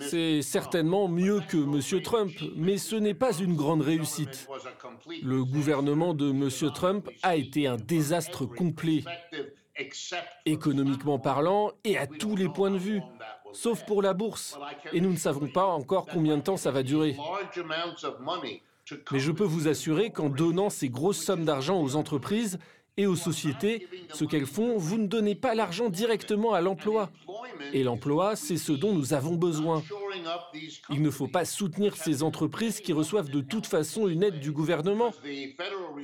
C'est 0.00 0.42
certainement 0.42 1.08
mieux 1.08 1.40
que 1.48 1.56
M. 1.56 2.02
Trump, 2.02 2.32
mais 2.56 2.76
ce 2.76 2.96
n'est 2.96 3.14
pas 3.14 3.32
une 3.38 3.54
grande 3.54 3.82
réussite. 3.82 4.46
Le 5.22 5.44
gouvernement 5.44 6.12
de 6.12 6.30
M. 6.30 6.50
Trump 6.72 7.08
a 7.22 7.36
été 7.36 7.66
un 7.66 7.76
désastre 7.76 8.44
complet, 8.44 9.04
économiquement 10.44 11.18
parlant 11.18 11.72
et 11.84 11.96
à 11.96 12.06
tous 12.06 12.36
les 12.36 12.48
points 12.48 12.70
de 12.70 12.78
vue, 12.78 13.00
sauf 13.52 13.86
pour 13.86 14.02
la 14.02 14.12
bourse. 14.12 14.58
Et 14.92 15.00
nous 15.00 15.12
ne 15.12 15.16
savons 15.16 15.48
pas 15.48 15.66
encore 15.66 16.06
combien 16.06 16.36
de 16.36 16.42
temps 16.42 16.58
ça 16.58 16.70
va 16.70 16.82
durer. 16.82 17.16
Mais 19.12 19.20
je 19.20 19.30
peux 19.30 19.44
vous 19.44 19.68
assurer 19.68 20.10
qu'en 20.10 20.28
donnant 20.28 20.68
ces 20.68 20.88
grosses 20.90 21.22
sommes 21.22 21.44
d'argent 21.44 21.80
aux 21.80 21.96
entreprises, 21.96 22.58
et 22.96 23.06
aux 23.06 23.16
sociétés, 23.16 23.88
ce 24.12 24.24
qu'elles 24.24 24.46
font, 24.46 24.76
vous 24.76 24.98
ne 24.98 25.06
donnez 25.06 25.34
pas 25.34 25.54
l'argent 25.54 25.88
directement 25.88 26.52
à 26.52 26.60
l'emploi. 26.60 27.10
Et 27.72 27.82
l'emploi, 27.82 28.36
c'est 28.36 28.58
ce 28.58 28.72
dont 28.72 28.92
nous 28.92 29.14
avons 29.14 29.34
besoin. 29.34 29.82
Il 30.90 31.02
ne 31.02 31.10
faut 31.10 31.28
pas 31.28 31.44
soutenir 31.44 31.96
ces 31.96 32.22
entreprises 32.22 32.80
qui 32.80 32.92
reçoivent 32.92 33.30
de 33.30 33.40
toute 33.40 33.66
façon 33.66 34.08
une 34.08 34.22
aide 34.22 34.40
du 34.40 34.52
gouvernement. 34.52 35.12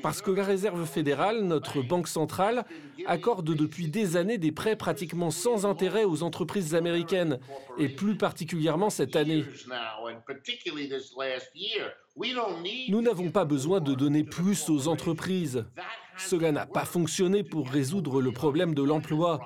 Parce 0.02 0.22
que 0.22 0.30
la 0.30 0.44
Réserve 0.44 0.84
fédérale, 0.86 1.42
notre 1.42 1.82
banque 1.82 2.08
centrale, 2.08 2.64
accorde 3.06 3.54
depuis 3.54 3.88
des 3.88 4.16
années 4.16 4.38
des 4.38 4.52
prêts 4.52 4.76
pratiquement 4.76 5.30
sans 5.30 5.66
intérêt 5.66 6.04
aux 6.04 6.22
entreprises 6.22 6.74
américaines, 6.74 7.38
et 7.78 7.88
plus 7.88 8.16
particulièrement 8.16 8.90
cette 8.90 9.16
année. 9.16 9.44
Nous 12.88 13.02
n'avons 13.02 13.30
pas 13.30 13.44
besoin 13.44 13.80
de 13.80 13.94
donner 13.94 14.24
plus 14.24 14.68
aux 14.68 14.88
entreprises. 14.88 15.64
Cela 16.16 16.50
n'a 16.50 16.66
pas 16.66 16.84
fonctionné 16.84 17.44
pour 17.44 17.68
résoudre 17.68 18.20
le 18.20 18.32
problème 18.32 18.74
de 18.74 18.82
l'emploi. 18.82 19.40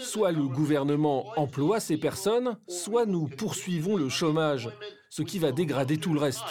Soit 0.00 0.32
le 0.32 0.48
gouvernement 0.48 1.28
emploie 1.38 1.80
ces 1.80 1.98
personnes, 1.98 2.58
soit 2.68 3.06
nous 3.06 3.28
poursuivons 3.28 3.96
le 3.96 4.08
chômage, 4.08 4.68
ce 5.10 5.22
qui 5.22 5.38
va 5.38 5.52
dégrader 5.52 5.98
tout 5.98 6.12
le 6.12 6.20
reste. 6.20 6.44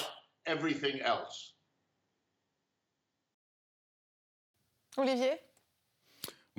Olivier? 4.97 5.33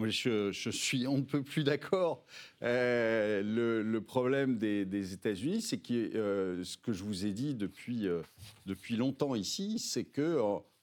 Je, 0.06 0.52
je, 0.52 0.70
suis, 0.70 1.08
on 1.08 1.18
ne 1.18 1.22
peut 1.22 1.42
plus 1.42 1.64
d'accord. 1.64 2.24
Euh, 2.62 3.42
le, 3.42 4.00
problème 4.00 4.56
des, 4.56 5.12
États-Unis, 5.12 5.62
c'est 5.62 5.78
que 5.78 5.92
euh, 5.92 6.62
ce 6.62 6.76
que 6.76 6.92
je 6.92 7.02
vous 7.02 7.26
ai 7.26 7.32
dit 7.32 7.54
depuis, 7.54 8.06
euh, 8.06 8.22
depuis 8.66 8.96
longtemps 8.96 9.34
ici, 9.34 9.78
c'est 9.78 10.04
que 10.04 10.38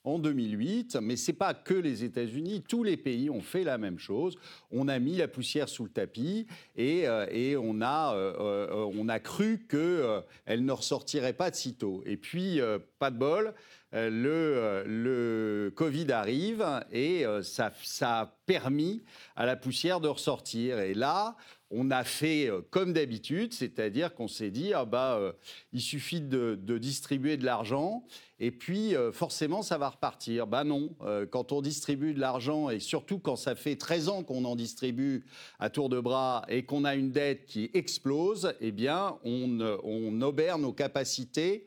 en 0.06 0.20
2008, 0.20 0.98
mais 1.02 1.16
c'est 1.16 1.34
pas 1.34 1.54
que 1.54 1.74
les 1.74 2.04
États-Unis, 2.04 2.64
tous 2.68 2.84
les 2.84 2.96
pays 2.96 3.30
ont 3.30 3.42
fait 3.42 3.64
la 3.64 3.78
même 3.78 4.00
chose. 4.00 4.36
On 4.72 4.88
a 4.88 5.00
mis 5.00 5.18
la 5.18 5.28
poussière 5.28 5.68
sous 5.68 5.84
le 5.84 5.90
tapis 5.90 6.46
et, 6.76 7.08
euh, 7.08 7.26
et 7.32 7.58
on, 7.58 7.82
a, 7.82 8.16
euh, 8.16 8.34
euh, 8.40 8.92
on 8.96 9.10
a 9.10 9.20
cru 9.20 9.66
qu'elle 9.68 10.64
ne 10.64 10.72
ressortirait 10.72 11.34
pas 11.34 11.50
de 11.50 11.56
sitôt. 11.56 12.04
Et 12.06 12.18
puis, 12.18 12.60
pas 13.00 13.10
de 13.10 13.18
bol, 13.18 13.54
le, 13.92 14.84
le, 14.86 15.74
Covid 15.76 16.12
arrive 16.12 16.66
et 16.92 17.26
ça, 17.42 17.72
ça, 17.84 18.20
a 18.20 18.26
permis 18.46 19.04
à 19.36 19.46
la 19.46 19.56
poussière 19.56 20.00
de 20.00 20.08
ressortir. 20.08 20.80
Et 20.80 20.94
là, 20.94 21.36
on 21.76 21.92
a 21.92 22.04
fait 22.04 22.50
comme 22.72 22.94
d'habitude, 22.94 23.54
c'est-à-dire 23.54 24.14
qu'on 24.14 24.28
s'est 24.28 24.52
dit, 24.52 24.74
ah 24.74 24.86
bah, 24.86 25.36
il 25.74 25.82
suffit 25.82 26.22
de, 26.22 26.56
distribuer 26.78 27.38
de 27.38 27.46
l'argent 27.46 28.04
et 28.40 28.52
puis 28.52 28.96
euh, 28.96 29.12
forcément 29.12 29.62
ça 29.62 29.78
va 29.78 29.90
repartir. 29.90 30.48
Ben 30.48 30.66
non, 30.66 30.90
euh, 31.02 31.26
quand 31.26 31.52
on 31.52 31.62
distribue 31.62 32.14
de 32.14 32.20
l'argent 32.20 32.70
et 32.70 32.80
surtout 32.80 33.20
quand 33.20 33.36
ça 33.36 33.56
fait 33.56 33.76
13 33.76 34.10
ans 34.10 34.24
qu'on 34.24 34.46
en 34.46 34.56
distribue 34.56 35.26
à 35.60 35.70
tour 35.70 35.90
de 35.90 36.00
bras 36.00 36.46
et 36.50 36.64
qu'on 36.64 36.84
a 36.84 36.96
une 36.96 37.12
dette 37.12 37.46
qui 37.46 37.72
explose, 37.74 38.54
eh 38.60 38.72
bien 38.72 39.18
on, 39.24 39.60
euh, 39.62 39.78
on 39.84 40.22
obère 40.22 40.58
nos 40.58 40.74
capacités 40.74 41.66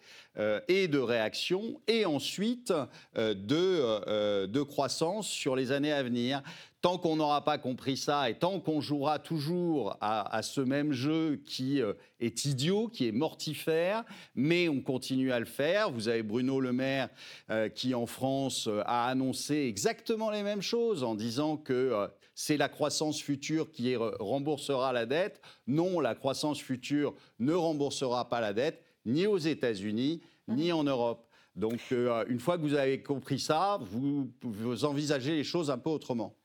et 0.69 0.87
de 0.87 1.01
réaction 1.01 1.81
et 1.89 2.07
ensuite 2.07 2.73
de 3.17 4.63
croissance 4.63 5.27
sur 5.27 5.57
les 5.57 5.73
années 5.73 5.91
à 5.91 6.05
venir. 6.05 6.45
Tant 6.81 6.97
qu'on 6.97 7.17
n'aura 7.17 7.43
pas 7.43 7.59
compris 7.59 7.97
ça 7.97 8.31
et 8.31 8.35
tant 8.35 8.61
qu'on 8.61 8.81
jouera 8.81 9.19
toujours 9.19 9.97
à, 10.01 10.43
ce 10.43 10.61
même 10.61 10.93
jeu 10.93 11.43
qui 11.45 11.83
euh, 11.83 11.95
est 12.21 12.45
idiot, 12.45 12.87
qui 12.87 13.09
est 13.09 13.13
mortifère, 13.13 14.05
mais 14.37 14.69
on 14.69 14.81
continue 14.81 15.33
à 15.33 15.41
le 15.41 15.45
faire. 15.45 15.91
Vous 15.91 16.07
avez 16.07 16.23
Bruno 16.23 16.61
Le 16.61 16.73
Maire 16.73 17.09
euh, 17.51 17.69
qui, 17.69 17.97
en 17.97 18.07
France, 18.07 18.69
euh, 18.69 18.83
a 18.87 19.09
annoncé 19.09 19.57
exactement 19.57 20.31
les 20.31 20.45
mêmes 20.45 20.63
choses 20.63 21.03
en 21.03 21.17
disant 21.17 21.57
que 21.57 22.09
c'est 22.37 22.57
la 22.57 22.69
croissance 22.69 23.21
future 23.21 23.73
qui 23.73 23.97
remboursera 23.97 24.93
la 24.93 25.05
dette. 25.05 25.41
Non, 25.67 25.99
la 25.99 26.15
croissance 26.15 26.61
future 26.61 27.13
ne 27.41 27.55
remboursera 27.55 28.29
pas 28.29 28.41
la 28.41 28.53
dette, 28.53 28.85
ni 29.05 29.27
aux 29.27 29.39
États-Unis, 29.39 30.23
ni 30.47 30.71
en 30.71 30.85
Europe. 30.85 31.27
Donc, 31.57 31.81
une 31.91 32.39
fois 32.39 32.57
que 32.57 32.63
vous 32.63 32.75
avez 32.75 33.03
compris 33.03 33.41
ça, 33.41 33.81
vous, 33.81 34.31
vous 34.43 34.85
envisagez 34.85 35.35
les 35.35 35.43
choses 35.43 35.73
un 35.73 35.79
peu 35.79 35.91
autrement. 35.91 36.38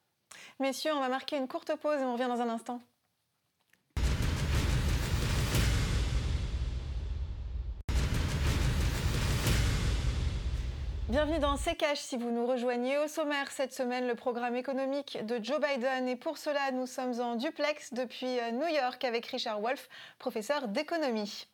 Messieurs, 0.59 0.93
on 0.93 0.99
va 0.99 1.09
marquer 1.09 1.37
une 1.37 1.47
courte 1.47 1.75
pause 1.75 1.99
et 1.99 2.05
on 2.05 2.13
revient 2.13 2.27
dans 2.27 2.41
un 2.41 2.49
instant. 2.49 2.81
Bienvenue 11.13 11.37
dans 11.37 11.57
C'est 11.57 11.75
Cash 11.75 11.99
si 11.99 12.17
vous 12.17 12.31
nous 12.31 12.47
rejoignez. 12.47 12.97
Au 12.97 13.07
sommaire 13.07 13.51
cette 13.51 13.71
semaine, 13.71 14.07
le 14.07 14.15
programme 14.15 14.55
économique 14.55 15.23
de 15.23 15.39
Joe 15.43 15.59
Biden. 15.61 16.07
Et 16.07 16.15
pour 16.15 16.39
cela, 16.39 16.71
nous 16.71 16.87
sommes 16.87 17.21
en 17.21 17.35
duplex 17.35 17.93
depuis 17.93 18.39
euh, 18.39 18.49
New 18.49 18.65
York 18.65 19.03
avec 19.03 19.27
Richard 19.27 19.61
Wolf, 19.61 19.89
professeur 20.17 20.67
d'économie. 20.67 21.45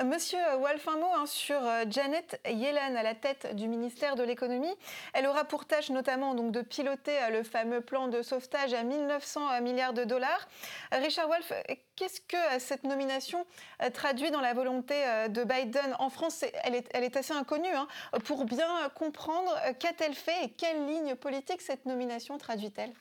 Euh, 0.00 0.04
Monsieur 0.04 0.40
Wolf, 0.58 0.88
un 0.88 0.96
mot 0.96 1.06
hein, 1.14 1.26
sur 1.26 1.64
euh, 1.64 1.84
Janet 1.88 2.40
Yellen 2.50 2.96
à 2.96 3.04
la 3.04 3.14
tête 3.14 3.54
du 3.54 3.68
ministère 3.68 4.16
de 4.16 4.24
l'économie. 4.24 4.74
Elle 5.14 5.28
aura 5.28 5.44
pour 5.44 5.66
tâche 5.66 5.90
notamment 5.90 6.34
donc, 6.34 6.50
de 6.50 6.62
piloter 6.62 7.16
le 7.30 7.44
fameux 7.44 7.82
plan 7.82 8.08
de 8.08 8.22
sauvetage 8.22 8.74
à 8.74 8.82
1900 8.82 9.60
milliards 9.60 9.92
de 9.92 10.02
dollars. 10.02 10.48
Richard 10.90 11.28
Wolf, 11.28 11.52
qu'est-ce 11.94 12.20
que 12.22 12.58
cette 12.58 12.82
nomination 12.82 13.46
traduit 13.92 14.32
dans 14.32 14.40
la 14.40 14.52
volonté 14.52 14.94
de 15.28 15.44
Biden 15.44 15.94
En 16.00 16.10
France, 16.10 16.44
elle 16.64 16.74
est, 16.74 16.88
elle 16.92 17.04
est 17.04 17.16
assez 17.16 17.32
inconnue. 17.32 17.72
Hein, 17.72 17.86
pour 18.24 18.44
bien 18.44 18.66
comprendre 18.96 19.52
euh, 19.66 19.72
qu'a-t-elle 19.78 20.14
fait 20.14 20.44
et 20.44 20.48
quelle 20.50 20.86
ligne 20.86 21.14
politique 21.14 21.60
cette 21.60 21.84
nomination 21.86 22.38
traduit-elle? 22.38 22.92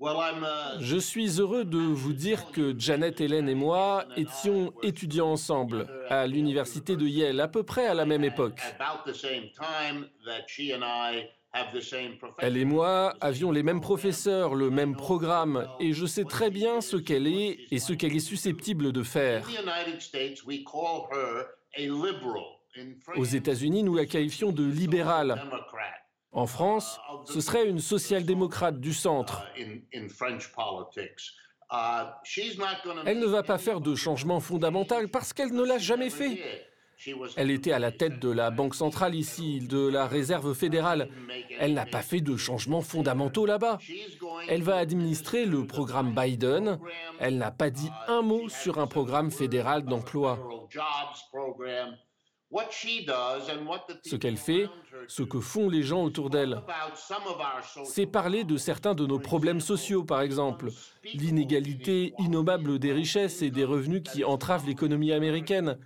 Uh, 0.00 0.06
je 0.80 0.96
suis 0.96 1.40
heureux 1.40 1.64
de 1.64 1.78
vous 1.78 2.12
dire 2.12 2.50
que 2.50 2.74
Janet 2.76 3.20
Helen 3.20 3.48
et 3.48 3.54
moi 3.54 4.04
étions 4.16 4.74
étudiants 4.82 5.30
ensemble 5.30 5.86
à 6.08 6.26
l'université 6.26 6.96
de 6.96 7.06
Yale 7.06 7.40
à 7.40 7.48
peu 7.48 7.62
près 7.62 7.86
à 7.86 7.94
la 7.94 8.04
même 8.04 8.24
époque. 8.24 8.60
Elle 12.38 12.56
et 12.56 12.64
moi 12.64 13.14
avions 13.20 13.52
les 13.52 13.62
mêmes 13.62 13.80
professeurs, 13.80 14.56
le 14.56 14.70
même 14.70 14.96
programme, 14.96 15.68
et 15.78 15.92
je 15.92 16.06
sais 16.06 16.24
très 16.24 16.50
bien 16.50 16.80
ce 16.80 16.96
qu'elle 16.96 17.28
est 17.28 17.60
et 17.70 17.78
ce 17.78 17.92
qu'elle 17.92 18.16
est 18.16 18.18
susceptible 18.18 18.92
de 18.92 19.02
faire. 19.04 19.46
Aux 23.16 23.24
États-Unis, 23.24 23.82
nous 23.82 23.94
la 23.94 24.06
qualifions 24.06 24.52
de 24.52 24.64
libérale. 24.64 25.40
En 26.32 26.46
France, 26.46 26.98
ce 27.26 27.40
serait 27.40 27.68
une 27.68 27.78
social-démocrate 27.78 28.80
du 28.80 28.92
centre. 28.92 29.42
Elle 33.06 33.18
ne 33.18 33.26
va 33.26 33.42
pas 33.42 33.58
faire 33.58 33.80
de 33.80 33.94
changement 33.94 34.40
fondamental 34.40 35.08
parce 35.08 35.32
qu'elle 35.32 35.52
ne 35.52 35.62
l'a 35.62 35.78
jamais 35.78 36.10
fait. 36.10 36.40
Elle 37.36 37.50
était 37.50 37.72
à 37.72 37.78
la 37.78 37.92
tête 37.92 38.18
de 38.18 38.30
la 38.30 38.50
Banque 38.50 38.74
centrale 38.74 39.14
ici, 39.14 39.60
de 39.60 39.88
la 39.88 40.06
Réserve 40.06 40.54
fédérale. 40.54 41.08
Elle 41.58 41.74
n'a 41.74 41.86
pas 41.86 42.02
fait 42.02 42.20
de 42.20 42.36
changements 42.36 42.82
fondamentaux 42.82 43.46
là-bas. 43.46 43.78
Elle 44.48 44.62
va 44.62 44.76
administrer 44.76 45.44
le 45.44 45.66
programme 45.66 46.14
Biden. 46.14 46.78
Elle 47.18 47.38
n'a 47.38 47.50
pas 47.50 47.70
dit 47.70 47.90
un 48.08 48.22
mot 48.22 48.48
sur 48.48 48.78
un 48.78 48.86
programme 48.86 49.30
fédéral 49.30 49.84
d'emploi. 49.84 50.38
Ce 54.02 54.16
qu'elle 54.16 54.36
fait, 54.36 54.68
ce 55.08 55.22
que 55.22 55.40
font 55.40 55.68
les 55.68 55.82
gens 55.82 56.04
autour 56.04 56.30
d'elle, 56.30 56.62
c'est 57.84 58.06
parler 58.06 58.44
de 58.44 58.56
certains 58.56 58.94
de 58.94 59.06
nos 59.06 59.18
problèmes 59.18 59.60
sociaux, 59.60 60.04
par 60.04 60.20
exemple, 60.20 60.68
l'inégalité 61.14 62.14
innommable 62.18 62.78
des 62.78 62.92
richesses 62.92 63.42
et 63.42 63.50
des 63.50 63.64
revenus 63.64 64.02
qui 64.02 64.24
entravent 64.24 64.66
l'économie 64.66 65.12
américaine. 65.12 65.78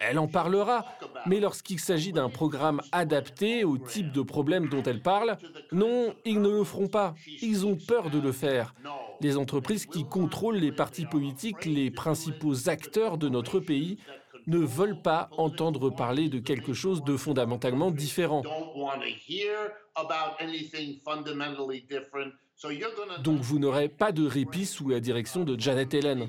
Elle 0.00 0.18
en 0.18 0.28
parlera, 0.28 0.84
mais 1.26 1.40
lorsqu'il 1.40 1.80
s'agit 1.80 2.12
d'un 2.12 2.28
programme 2.28 2.80
adapté 2.92 3.64
au 3.64 3.76
type 3.78 4.12
de 4.12 4.22
problème 4.22 4.68
dont 4.68 4.82
elle 4.82 5.02
parle, 5.02 5.38
non, 5.72 6.14
ils 6.24 6.40
ne 6.40 6.48
le 6.48 6.64
feront 6.64 6.88
pas. 6.88 7.14
Ils 7.42 7.66
ont 7.66 7.76
peur 7.76 8.10
de 8.10 8.18
le 8.18 8.32
faire. 8.32 8.74
Les 9.20 9.36
entreprises 9.36 9.86
qui 9.86 10.04
contrôlent 10.04 10.56
les 10.56 10.72
partis 10.72 11.06
politiques, 11.06 11.64
les 11.64 11.90
principaux 11.90 12.68
acteurs 12.68 13.18
de 13.18 13.28
notre 13.28 13.60
pays, 13.60 13.98
ne 14.46 14.58
veulent 14.58 15.00
pas 15.00 15.28
entendre 15.32 15.90
parler 15.90 16.28
de 16.28 16.38
quelque 16.38 16.72
chose 16.72 17.02
de 17.04 17.16
fondamentalement 17.16 17.90
différent. 17.90 18.42
Donc 23.22 23.40
vous 23.40 23.58
n'aurez 23.58 23.88
pas 23.88 24.12
de 24.12 24.26
répit 24.26 24.66
sous 24.66 24.88
la 24.88 25.00
direction 25.00 25.44
de 25.44 25.58
Janet 25.58 25.92
Yellen. 25.92 26.28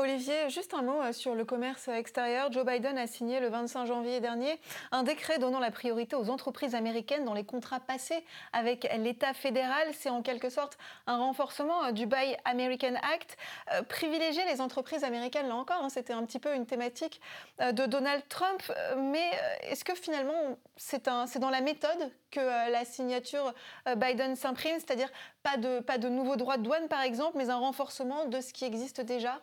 Olivier, 0.00 0.48
juste 0.48 0.72
un 0.72 0.80
mot 0.80 1.02
euh, 1.02 1.12
sur 1.12 1.34
le 1.34 1.44
commerce 1.44 1.88
extérieur. 1.88 2.50
Joe 2.50 2.64
Biden 2.64 2.96
a 2.96 3.06
signé 3.06 3.38
le 3.38 3.48
25 3.48 3.84
janvier 3.84 4.20
dernier 4.20 4.58
un 4.92 5.02
décret 5.02 5.38
donnant 5.38 5.58
la 5.58 5.70
priorité 5.70 6.16
aux 6.16 6.30
entreprises 6.30 6.74
américaines 6.74 7.26
dans 7.26 7.34
les 7.34 7.44
contrats 7.44 7.80
passés 7.80 8.24
avec 8.54 8.88
l'État 8.98 9.34
fédéral. 9.34 9.88
C'est 9.92 10.08
en 10.08 10.22
quelque 10.22 10.48
sorte 10.48 10.78
un 11.06 11.18
renforcement 11.18 11.84
euh, 11.84 11.92
du 11.92 12.06
Buy 12.06 12.34
American 12.46 12.94
Act. 13.12 13.36
Euh, 13.74 13.82
privilégier 13.82 14.42
les 14.46 14.62
entreprises 14.62 15.04
américaines, 15.04 15.48
là 15.48 15.56
encore, 15.56 15.82
hein, 15.84 15.90
c'était 15.90 16.14
un 16.14 16.24
petit 16.24 16.38
peu 16.38 16.54
une 16.54 16.64
thématique 16.64 17.20
de 17.58 17.84
Donald 17.84 18.22
Trump. 18.28 18.62
Mais 18.96 19.30
est-ce 19.62 19.84
que 19.84 19.94
finalement, 19.94 20.58
c'est 20.76 21.04
dans 21.04 21.50
la 21.50 21.60
méthode 21.60 22.10
que 22.30 22.40
la 22.40 22.84
signature 22.84 23.52
Biden 23.96 24.34
s'imprime, 24.34 24.76
c'est-à-dire 24.78 25.10
pas 25.42 25.56
de, 25.56 25.80
pas 25.80 25.98
de 25.98 26.08
nouveaux 26.08 26.36
droits 26.36 26.56
de 26.56 26.62
douane, 26.62 26.88
par 26.88 27.02
exemple, 27.02 27.36
mais 27.36 27.50
un 27.50 27.56
renforcement 27.56 28.24
de 28.26 28.40
ce 28.40 28.52
qui 28.52 28.64
existe 28.64 29.00
déjà? 29.00 29.40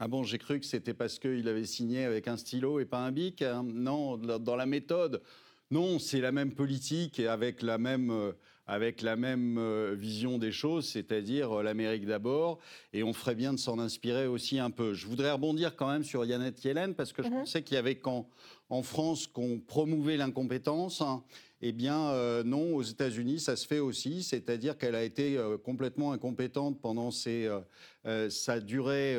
Ah 0.00 0.08
bon, 0.08 0.24
j'ai 0.24 0.38
cru 0.38 0.58
que 0.58 0.66
c'était 0.66 0.94
parce 0.94 1.18
qu'il 1.18 1.46
avait 1.48 1.66
signé 1.66 2.04
avec 2.04 2.26
un 2.26 2.36
stylo 2.36 2.80
et 2.80 2.84
pas 2.84 2.98
un 2.98 3.12
bic. 3.12 3.42
Hein. 3.42 3.64
Non, 3.64 4.16
dans 4.16 4.56
la 4.56 4.66
méthode, 4.66 5.22
non, 5.70 5.98
c'est 5.98 6.20
la 6.20 6.32
même 6.32 6.52
politique 6.52 7.18
et 7.18 7.28
avec 7.28 7.62
la 7.62 7.78
même, 7.78 8.10
euh, 8.10 8.32
avec 8.66 9.02
la 9.02 9.16
même 9.16 9.56
euh, 9.58 9.94
vision 9.96 10.38
des 10.38 10.52
choses, 10.52 10.88
c'est-à-dire 10.88 11.52
euh, 11.52 11.62
l'Amérique 11.62 12.06
d'abord, 12.06 12.58
et 12.92 13.02
on 13.02 13.12
ferait 13.12 13.34
bien 13.34 13.52
de 13.52 13.58
s'en 13.58 13.78
inspirer 13.78 14.26
aussi 14.26 14.58
un 14.58 14.70
peu. 14.70 14.94
Je 14.94 15.06
voudrais 15.06 15.30
rebondir 15.30 15.76
quand 15.76 15.88
même 15.88 16.04
sur 16.04 16.24
Yannette 16.24 16.62
Yellen, 16.64 16.94
parce 16.94 17.12
que 17.12 17.22
je 17.22 17.28
mhm. 17.28 17.34
pensais 17.34 17.62
qu'il 17.62 17.76
y 17.76 17.78
avait 17.78 17.96
quand, 17.96 18.28
en 18.68 18.82
France 18.82 19.26
qu'on 19.26 19.60
promouvait 19.60 20.16
l'incompétence. 20.16 21.00
Hein, 21.00 21.22
eh 21.66 21.72
bien, 21.72 22.10
euh, 22.10 22.44
non, 22.44 22.76
aux 22.76 22.82
États-Unis, 22.82 23.40
ça 23.40 23.56
se 23.56 23.66
fait 23.66 23.78
aussi, 23.78 24.22
c'est-à-dire 24.22 24.76
qu'elle 24.76 24.94
a 24.94 25.02
été 25.02 25.38
euh, 25.38 25.56
complètement 25.56 26.12
incompétente 26.12 26.78
pendant 26.82 27.08
euh, 27.26 28.28
sa 28.28 28.60
durée 28.60 29.18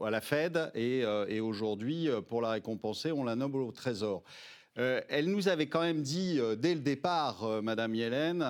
à 0.00 0.10
la 0.10 0.20
Fed, 0.20 0.72
et, 0.74 1.04
aujourd'hui, 1.38 2.08
pour 2.26 2.42
la 2.42 2.50
récompenser, 2.50 3.12
on 3.12 3.22
la 3.22 3.36
nomme 3.36 3.54
au 3.54 3.70
Trésor. 3.70 4.24
elle 4.74 5.26
nous 5.26 5.46
avait 5.46 5.68
quand 5.68 5.82
même 5.82 6.02
dit 6.02 6.40
dès 6.58 6.74
le 6.74 6.80
départ, 6.80 7.62
Madame 7.62 7.94
Yellen, 7.94 8.44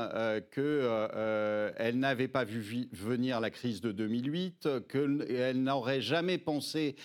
qu'elle 0.50 1.98
n'avait 1.98 2.28
pas 2.28 2.44
vu 2.44 2.88
venir 2.92 3.40
la 3.40 3.50
crise 3.50 3.82
de 3.82 3.92
2008, 3.92 4.66
qu'elle 4.88 5.62
n'aurait 5.62 6.00
jamais 6.00 6.38
pensé 6.38 6.96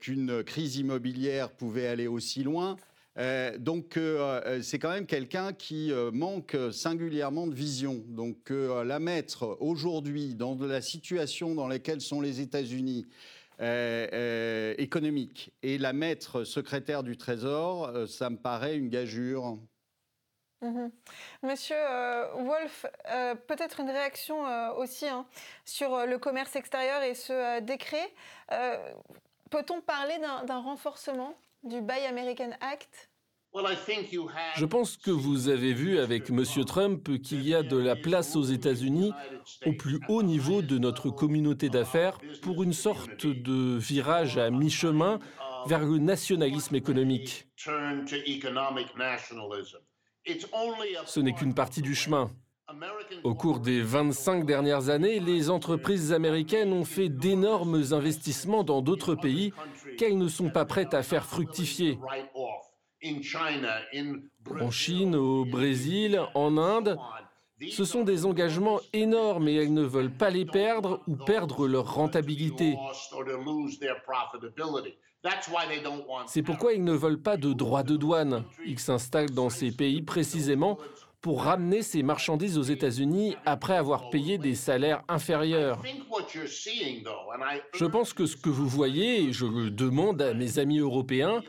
qu'une 0.00 0.44
crise 0.44 0.76
immobilière 0.76 1.50
pouvait 1.50 1.86
aller 1.86 2.06
aussi 2.06 2.42
loin. 2.42 2.76
Euh, 3.16 3.56
donc 3.58 3.96
euh, 3.96 4.40
euh, 4.44 4.62
c'est 4.62 4.80
quand 4.80 4.90
même 4.90 5.06
quelqu'un 5.06 5.52
qui 5.52 5.92
manque 6.12 6.56
singulièrement 6.72 7.46
de 7.46 7.54
vision. 7.54 8.02
Donc 8.06 8.50
la 8.50 8.98
mettre 8.98 9.56
aujourd'hui 9.60 10.34
dans 10.34 10.56
la 10.60 10.80
situation 10.80 11.54
dans 11.54 11.68
laquelle 11.68 12.00
sont 12.00 12.20
les 12.20 12.40
États-Unis 12.40 13.06
économiques 14.78 15.52
et 15.62 15.78
la 15.78 15.92
mettre 15.92 16.44
secrétaire 16.44 17.02
du 17.02 17.16
Trésor, 17.16 18.08
ça 18.08 18.30
me 18.30 18.36
paraît 18.36 18.76
une 18.76 18.88
gageure. 18.88 19.58
Mhm. 20.60 20.90
Monsieur 21.42 21.76
Wolf, 22.36 22.86
peut-être 23.46 23.80
une 23.80 23.90
réaction 23.90 24.42
aussi 24.76 25.06
hein, 25.06 25.26
sur 25.64 26.06
le 26.06 26.18
commerce 26.18 26.56
extérieur 26.56 27.02
et 27.02 27.14
ce 27.14 27.60
décret. 27.60 28.12
Peut-on 29.50 29.80
parler 29.80 30.18
d'un 30.18 30.58
renforcement? 30.58 31.36
Du 31.64 31.80
Buy 31.80 32.06
American 32.06 32.50
Act? 32.60 33.10
Je 34.56 34.64
pense 34.64 34.96
que 34.96 35.12
vous 35.12 35.48
avez 35.48 35.72
vu 35.72 35.98
avec 35.98 36.28
M. 36.28 36.44
Trump 36.66 37.20
qu'il 37.22 37.46
y 37.46 37.54
a 37.54 37.62
de 37.62 37.76
la 37.76 37.94
place 37.94 38.34
aux 38.34 38.42
États-Unis 38.42 39.12
au 39.64 39.72
plus 39.72 40.00
haut 40.08 40.24
niveau 40.24 40.60
de 40.60 40.76
notre 40.76 41.10
communauté 41.10 41.68
d'affaires 41.68 42.18
pour 42.42 42.64
une 42.64 42.72
sorte 42.72 43.26
de 43.26 43.76
virage 43.78 44.38
à 44.38 44.50
mi-chemin 44.50 45.20
vers 45.66 45.84
le 45.84 45.98
nationalisme 45.98 46.74
économique. 46.74 47.46
Ce 51.06 51.20
n'est 51.20 51.34
qu'une 51.34 51.54
partie 51.54 51.82
du 51.82 51.94
chemin. 51.94 52.32
Au 53.24 53.34
cours 53.34 53.60
des 53.60 53.82
25 53.82 54.46
dernières 54.46 54.88
années, 54.88 55.20
les 55.20 55.50
entreprises 55.50 56.12
américaines 56.12 56.72
ont 56.72 56.84
fait 56.84 57.08
d'énormes 57.08 57.82
investissements 57.92 58.64
dans 58.64 58.80
d'autres 58.80 59.14
pays 59.14 59.52
qu'elles 59.98 60.18
ne 60.18 60.28
sont 60.28 60.50
pas 60.50 60.64
prêtes 60.64 60.94
à 60.94 61.02
faire 61.02 61.26
fructifier. 61.26 61.98
En 64.60 64.70
Chine, 64.70 65.14
au 65.14 65.44
Brésil, 65.44 66.20
en 66.34 66.56
Inde, 66.56 66.98
ce 67.70 67.84
sont 67.84 68.02
des 68.02 68.24
engagements 68.24 68.80
énormes 68.92 69.48
et 69.48 69.54
elles 69.54 69.72
ne 69.72 69.82
veulent 69.82 70.16
pas 70.16 70.30
les 70.30 70.46
perdre 70.46 71.02
ou 71.06 71.16
perdre 71.16 71.68
leur 71.68 71.94
rentabilité. 71.94 72.76
C'est 76.26 76.42
pourquoi 76.42 76.72
ils 76.72 76.84
ne 76.84 76.92
veulent 76.92 77.22
pas 77.22 77.36
de 77.36 77.52
droits 77.52 77.82
de 77.82 77.96
douane. 77.96 78.44
Ils 78.66 78.78
s'installent 78.78 79.30
dans 79.30 79.50
ces 79.50 79.70
pays 79.70 80.02
précisément 80.02 80.78
pour 81.24 81.44
ramener 81.44 81.80
ces 81.80 82.02
marchandises 82.02 82.58
aux 82.58 82.62
États-Unis 82.64 83.34
après 83.46 83.74
avoir 83.74 84.10
payé 84.10 84.36
des 84.36 84.54
salaires 84.54 85.02
inférieurs. 85.08 85.82
Je 87.74 87.84
pense 87.86 88.12
que 88.12 88.26
ce 88.26 88.36
que 88.36 88.50
vous 88.50 88.68
voyez, 88.68 89.22
et 89.22 89.32
je 89.32 89.46
le 89.46 89.70
demande 89.70 90.20
à 90.20 90.34
mes 90.34 90.58
amis 90.58 90.80
européens, 90.80 91.42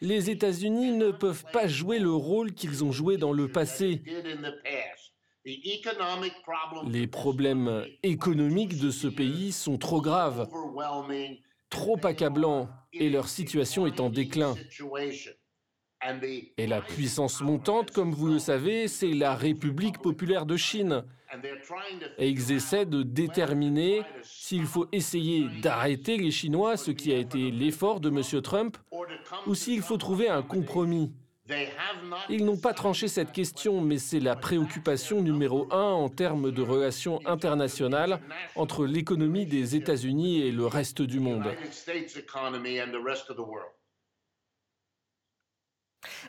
les 0.00 0.30
États-Unis 0.30 0.92
ne 0.92 1.10
peuvent 1.10 1.44
pas 1.52 1.66
jouer 1.66 1.98
le 1.98 2.10
rôle 2.10 2.54
qu'ils 2.54 2.84
ont 2.84 2.90
joué 2.90 3.18
dans 3.18 3.34
le 3.34 3.48
passé. 3.48 4.02
Les 6.86 7.06
problèmes 7.06 7.84
économiques 8.02 8.80
de 8.80 8.90
ce 8.90 9.08
pays 9.08 9.52
sont 9.52 9.76
trop 9.76 10.00
graves, 10.00 10.48
trop 11.68 11.98
accablants, 12.02 12.70
et 12.94 13.10
leur 13.10 13.28
situation 13.28 13.86
est 13.86 14.00
en 14.00 14.08
déclin. 14.08 14.54
Et 16.56 16.66
la 16.66 16.80
puissance 16.80 17.40
montante, 17.40 17.90
comme 17.90 18.12
vous 18.12 18.28
le 18.28 18.38
savez, 18.38 18.88
c'est 18.88 19.12
la 19.12 19.34
République 19.34 19.98
populaire 19.98 20.46
de 20.46 20.56
Chine. 20.56 21.04
Et 22.18 22.28
ils 22.28 22.52
essaient 22.52 22.86
de 22.86 23.02
déterminer 23.02 24.02
s'il 24.22 24.64
faut 24.64 24.86
essayer 24.92 25.46
d'arrêter 25.60 26.16
les 26.16 26.30
Chinois, 26.30 26.76
ce 26.76 26.90
qui 26.90 27.12
a 27.12 27.18
été 27.18 27.50
l'effort 27.50 28.00
de 28.00 28.08
M. 28.08 28.42
Trump, 28.42 28.78
ou 29.46 29.54
s'il 29.54 29.82
faut 29.82 29.96
trouver 29.96 30.28
un 30.28 30.42
compromis. 30.42 31.12
Ils 32.28 32.44
n'ont 32.44 32.58
pas 32.58 32.74
tranché 32.74 33.08
cette 33.08 33.32
question, 33.32 33.80
mais 33.80 33.98
c'est 33.98 34.20
la 34.20 34.36
préoccupation 34.36 35.22
numéro 35.22 35.66
un 35.72 35.92
en 35.92 36.08
termes 36.08 36.50
de 36.50 36.62
relations 36.62 37.20
internationales 37.26 38.20
entre 38.54 38.86
l'économie 38.86 39.46
des 39.46 39.74
États-Unis 39.74 40.42
et 40.42 40.52
le 40.52 40.66
reste 40.66 41.02
du 41.02 41.20
monde. 41.20 41.44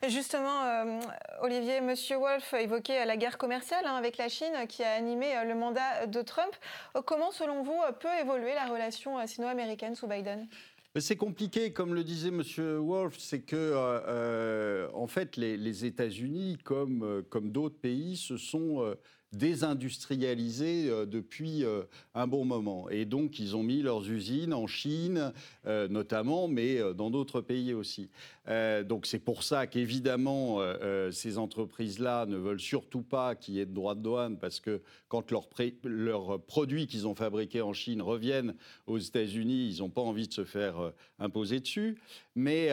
Justement, 0.07 0.63
euh, 0.63 0.99
Olivier, 1.41 1.81
Monsieur 1.81 2.17
Wolf 2.17 2.53
évoquait 2.53 3.05
la 3.05 3.17
guerre 3.17 3.37
commerciale 3.37 3.85
hein, 3.85 3.95
avec 3.95 4.17
la 4.17 4.29
Chine 4.29 4.53
qui 4.67 4.83
a 4.83 4.91
animé 4.91 5.35
euh, 5.35 5.43
le 5.43 5.55
mandat 5.55 6.07
de 6.07 6.21
Trump. 6.21 6.51
Euh, 6.95 7.01
comment, 7.01 7.31
selon 7.31 7.63
vous, 7.63 7.79
peut 7.99 8.07
évoluer 8.21 8.53
la 8.53 8.67
relation 8.67 9.25
sino-américaine 9.27 9.95
sous 9.95 10.07
Biden? 10.07 10.47
C'est 10.95 11.17
compliqué, 11.17 11.71
comme 11.71 11.93
le 11.93 12.03
disait 12.03 12.29
M. 12.29 12.41
Wolf, 12.79 13.15
c'est 13.19 13.41
que, 13.41 14.89
en 14.93 15.07
fait, 15.07 15.37
les, 15.37 15.85
États-Unis, 15.85 16.57
comme, 16.63 17.23
comme 17.29 17.51
d'autres 17.51 17.79
pays, 17.79 18.17
se 18.17 18.37
sont 18.37 18.95
désindustrialisé 19.31 20.89
depuis 21.05 21.63
un 22.15 22.27
bon 22.27 22.45
moment. 22.45 22.89
Et 22.89 23.05
donc, 23.05 23.39
ils 23.39 23.55
ont 23.55 23.63
mis 23.63 23.81
leurs 23.81 24.09
usines 24.09 24.53
en 24.53 24.67
Chine, 24.67 25.33
notamment, 25.65 26.47
mais 26.47 26.79
dans 26.95 27.09
d'autres 27.09 27.41
pays 27.41 27.73
aussi. 27.73 28.09
donc, 28.47 29.05
c'est 29.05 29.19
pour 29.19 29.43
ça 29.43 29.67
qu'évidemment, 29.67 30.59
ces 31.11 31.37
entreprises-là 31.37 32.25
ne 32.25 32.37
veulent 32.37 32.59
surtout 32.59 33.01
pas 33.01 33.35
qu'il 33.35 33.55
y 33.55 33.59
ait 33.59 33.65
de 33.65 33.73
droits 33.73 33.95
de 33.95 34.01
douane, 34.01 34.37
parce 34.37 34.59
que 34.59 34.81
quand 35.07 35.31
leurs, 35.31 36.41
produits 36.41 36.87
qu'ils 36.87 37.07
ont 37.07 37.15
fabriqués 37.15 37.61
en 37.61 37.73
Chine 37.73 38.01
reviennent 38.01 38.55
aux 38.87 38.97
États-Unis, 38.97 39.69
ils 39.73 39.79
n'ont 39.79 39.89
pas 39.89 40.01
envie 40.01 40.27
de 40.27 40.33
se 40.33 40.43
faire 40.43 40.91
imposer 41.19 41.59
dessus. 41.59 41.97
Mais 42.35 42.69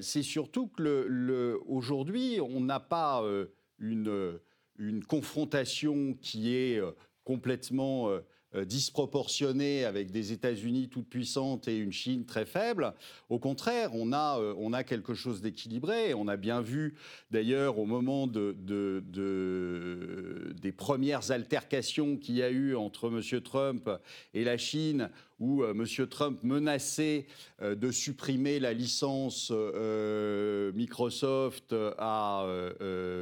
c'est 0.00 0.22
surtout 0.22 0.68
que 0.68 1.60
aujourd'hui, 1.66 2.40
on 2.40 2.60
n'a 2.60 2.80
pas 2.80 3.22
une 3.78 4.38
une 4.78 5.04
confrontation 5.04 6.14
qui 6.20 6.54
est 6.54 6.78
euh, 6.78 6.92
complètement 7.24 8.08
euh, 8.08 8.20
euh, 8.54 8.64
disproportionnée 8.64 9.84
avec 9.84 10.12
des 10.12 10.32
États-Unis 10.32 10.88
toutes 10.88 11.08
puissantes 11.08 11.68
et 11.68 11.76
une 11.78 11.92
Chine 11.92 12.24
très 12.24 12.46
faible. 12.46 12.94
Au 13.28 13.38
contraire, 13.38 13.90
on 13.92 14.12
a, 14.12 14.84
quelque 14.84 15.14
chose 15.14 15.42
d'équilibré. 15.42 16.14
On 16.14 16.28
a 16.28 16.36
bien 16.36 16.60
vu, 16.60 16.94
d'ailleurs, 17.30 17.78
au 17.78 17.86
moment 17.86 18.26
de, 18.26 18.56
de, 18.58 19.02
des 20.62 20.72
premières 20.72 21.32
altercations 21.32 22.16
qu'il 22.16 22.36
y 22.36 22.42
a 22.42 22.50
eu 22.50 22.76
entre 22.76 23.08
M. 23.08 23.40
Trump 23.42 23.90
et 24.32 24.44
la 24.44 24.56
Chine, 24.56 25.10
où 25.38 25.62
euh, 25.62 25.72
M. 25.72 26.06
Trump 26.08 26.42
menaçait 26.42 27.26
euh, 27.62 27.74
de 27.74 27.90
supprimer 27.90 28.58
la 28.58 28.72
licence 28.72 29.50
euh, 29.52 30.72
Microsoft 30.72 31.74
à 31.98 32.46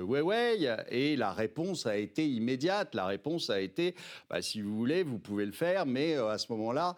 Huawei. 0.03 0.77
Et 0.91 1.17
la 1.17 1.33
réponse 1.33 1.87
a 1.87 1.97
été 1.97 2.29
immédiate. 2.29 2.95
La 2.95 3.07
réponse 3.07 3.51
a 3.51 3.61
été, 3.61 3.95
bah, 4.31 4.43
si 4.43 4.61
vous 4.61 4.77
voulez, 4.77 5.03
vous 5.03 5.19
pouvez 5.19 5.47
le 5.47 5.53
faire, 5.53 5.87
mais 5.87 6.15
à 6.15 6.39
ce 6.39 6.51
moment-là, 6.53 6.97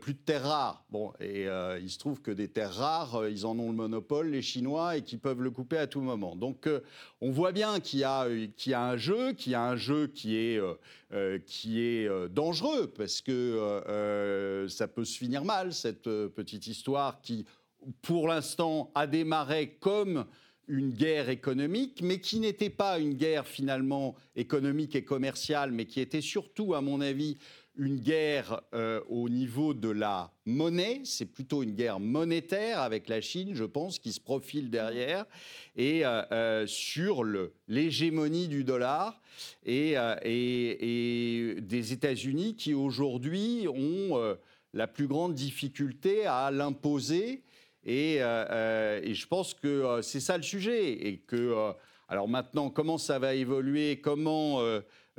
plus 0.00 0.14
de 0.14 0.18
terres 0.18 0.44
rares. 0.44 0.84
Bon, 0.90 1.12
et 1.20 1.46
il 1.80 1.90
se 1.90 1.98
trouve 1.98 2.20
que 2.20 2.30
des 2.30 2.48
terres 2.48 2.74
rares, 2.74 3.28
ils 3.28 3.46
en 3.46 3.58
ont 3.58 3.70
le 3.70 3.76
monopole, 3.76 4.30
les 4.30 4.42
Chinois, 4.42 4.96
et 4.96 5.02
qu'ils 5.02 5.20
peuvent 5.20 5.42
le 5.42 5.50
couper 5.50 5.78
à 5.78 5.86
tout 5.86 6.00
moment. 6.00 6.36
Donc, 6.36 6.68
on 7.22 7.30
voit 7.30 7.52
bien 7.52 7.80
qu'il 7.80 8.00
y, 8.00 8.04
a 8.04 8.22
un 8.22 8.96
jeu, 8.96 9.32
qu'il 9.32 9.52
y 9.52 9.54
a 9.54 9.62
un 9.62 9.76
jeu 9.76 10.06
qui 10.06 10.36
est 10.36 10.58
euh, 10.58 10.74
qui 11.44 11.80
est 11.80 12.08
euh, 12.08 12.28
dangereux 12.28 12.92
parce 12.96 13.20
que 13.20 13.32
euh, 13.32 14.68
ça 14.68 14.86
peut 14.86 15.04
se 15.04 15.18
finir 15.18 15.44
mal, 15.44 15.72
cette 15.72 16.04
petite 16.04 16.66
histoire 16.66 17.20
qui, 17.20 17.46
pour 18.02 18.28
l'instant, 18.28 18.92
a 18.94 19.06
démarré 19.06 19.76
comme 19.80 20.26
une 20.68 20.90
guerre 20.90 21.28
économique, 21.28 22.00
mais 22.00 22.20
qui 22.20 22.38
n'était 22.38 22.70
pas 22.70 23.00
une 23.00 23.14
guerre 23.14 23.46
finalement 23.46 24.14
économique 24.36 24.94
et 24.94 25.02
commerciale, 25.02 25.72
mais 25.72 25.86
qui 25.86 26.00
était 26.00 26.20
surtout, 26.20 26.74
à 26.74 26.80
mon 26.80 27.00
avis, 27.00 27.38
une 27.76 27.98
guerre 27.98 28.60
euh, 28.74 29.00
au 29.08 29.28
niveau 29.28 29.74
de 29.74 29.88
la 29.88 30.32
monnaie, 30.44 31.02
c'est 31.04 31.26
plutôt 31.26 31.62
une 31.62 31.74
guerre 31.74 32.00
monétaire 32.00 32.80
avec 32.80 33.08
la 33.08 33.20
Chine, 33.20 33.54
je 33.54 33.64
pense, 33.64 33.98
qui 33.98 34.12
se 34.12 34.20
profile 34.20 34.70
derrière, 34.70 35.24
et 35.76 36.04
euh, 36.04 36.22
euh, 36.32 36.66
sur 36.66 37.24
l'hégémonie 37.68 38.48
du 38.48 38.64
dollar 38.64 39.20
et, 39.64 39.94
des 41.60 41.92
États-Unis 41.92 42.56
qui 42.56 42.74
aujourd'hui 42.74 43.66
ont 43.68 44.36
la 44.74 44.86
plus 44.86 45.06
grande 45.06 45.34
difficulté 45.34 46.26
à 46.26 46.50
l'imposer. 46.50 47.42
Et, 47.84 48.18
je 48.18 49.26
pense 49.26 49.54
que 49.54 50.00
c'est 50.02 50.20
ça 50.20 50.36
le 50.36 50.42
sujet. 50.42 51.06
Et 51.06 51.18
que, 51.18 51.72
alors 52.08 52.28
maintenant, 52.28 52.68
comment 52.70 52.98
ça 52.98 53.18
va 53.18 53.34
évoluer 53.34 54.00
Comment 54.00 54.60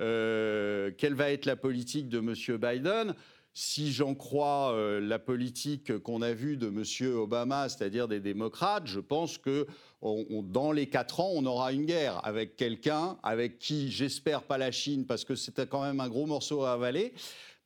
quelle 0.01 1.13
va 1.13 1.31
être 1.31 1.45
la 1.45 1.55
politique 1.55 2.09
de 2.09 2.19
M. 2.19 2.57
Biden? 2.57 3.15
Si 3.53 3.91
j'en 3.91 4.15
crois 4.15 4.71
euh, 4.71 5.01
la 5.01 5.19
politique 5.19 5.97
qu'on 5.99 6.21
a 6.21 6.31
vue 6.31 6.55
de 6.55 6.67
M. 6.67 7.15
Obama, 7.17 7.67
c'est-à-dire 7.67 8.07
des 8.07 8.21
démocrates, 8.21 8.87
je 8.87 9.01
pense 9.01 9.37
que 9.37 9.67
dans 10.01 10.71
les 10.71 10.87
quatre 10.87 11.19
ans, 11.19 11.31
on 11.33 11.45
aura 11.45 11.73
une 11.73 11.85
guerre 11.85 12.25
avec 12.25 12.55
quelqu'un 12.55 13.17
avec 13.23 13.59
qui, 13.59 13.91
j'espère 13.91 14.43
pas 14.43 14.57
la 14.57 14.71
Chine, 14.71 15.05
parce 15.05 15.25
que 15.25 15.35
c'était 15.35 15.67
quand 15.67 15.83
même 15.83 15.99
un 15.99 16.07
gros 16.07 16.25
morceau 16.25 16.63
à 16.63 16.73
avaler, 16.73 17.13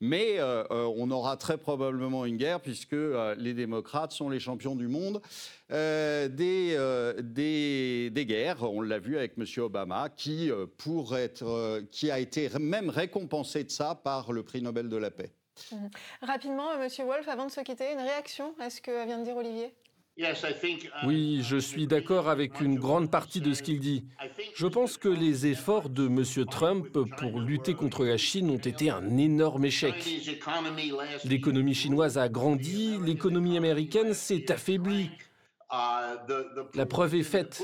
mais 0.02 0.40
euh, 0.40 0.64
euh, 0.72 0.94
on 0.98 1.10
aura 1.12 1.38
très 1.38 1.58
probablement 1.58 2.26
une 2.26 2.38
guerre 2.38 2.60
puisque 2.60 2.94
euh, 2.94 3.36
les 3.38 3.54
démocrates 3.54 4.12
sont 4.12 4.30
les 4.30 4.40
champions 4.40 4.76
du 4.76 4.88
monde 4.88 5.22
des, 5.70 6.78
des, 7.24 8.26
guerres. 8.26 8.64
On 8.64 8.82
l'a 8.82 9.00
vu 9.00 9.18
avec 9.18 9.34
M. 9.38 9.46
Obama, 9.58 10.10
qui, 10.10 10.52
pour 10.78 11.18
être, 11.18 11.82
qui 11.92 12.12
a 12.12 12.20
été 12.20 12.50
même 12.60 12.90
récompensé 12.90 13.64
de 13.64 13.72
ça 13.72 13.96
par 13.96 14.32
le 14.32 14.44
prix 14.44 14.62
Nobel 14.62 14.90
de 14.90 14.98
la 14.98 15.10
paix. 15.10 15.32
Mmh. 15.72 15.88
Rapidement, 16.22 16.74
M. 16.74 16.88
Wolf, 17.06 17.28
avant 17.28 17.46
de 17.46 17.52
se 17.52 17.62
quitter, 17.62 17.92
une 17.94 18.00
réaction 18.00 18.54
à 18.60 18.70
ce 18.70 18.80
que 18.82 19.06
vient 19.06 19.20
de 19.20 19.24
dire 19.24 19.38
Olivier? 19.38 19.74
Oui, 21.06 21.42
je 21.44 21.58
suis 21.58 21.88
d'accord 21.88 22.30
avec 22.30 22.62
une 22.62 22.80
grande 22.80 23.12
partie 23.12 23.42
de 23.42 23.54
ce 23.54 23.62
qu'il 23.62 23.80
dit. 23.80 24.06
Je 24.56 24.68
pense 24.68 24.98
que 24.98 25.10
les 25.10 25.48
efforts 25.48 25.90
de 25.90 26.08
M. 26.08 26.46
Trump 26.46 26.88
pour 27.18 27.40
lutter 27.42 27.74
contre 27.74 28.06
la 28.06 28.18
Chine 28.18 28.50
ont 28.50 28.58
été 28.58 28.90
un 28.90 29.18
énorme 29.18 29.66
échec. 29.66 29.96
L'économie 31.26 31.74
chinoise 31.74 32.18
a 32.18 32.30
grandi, 32.30 32.98
l'économie 33.04 33.58
américaine 33.58 34.14
s'est 34.14 34.52
affaiblie. 34.52 35.10
La 36.76 36.86
preuve 36.86 37.16
est 37.16 37.24
faite. 37.24 37.62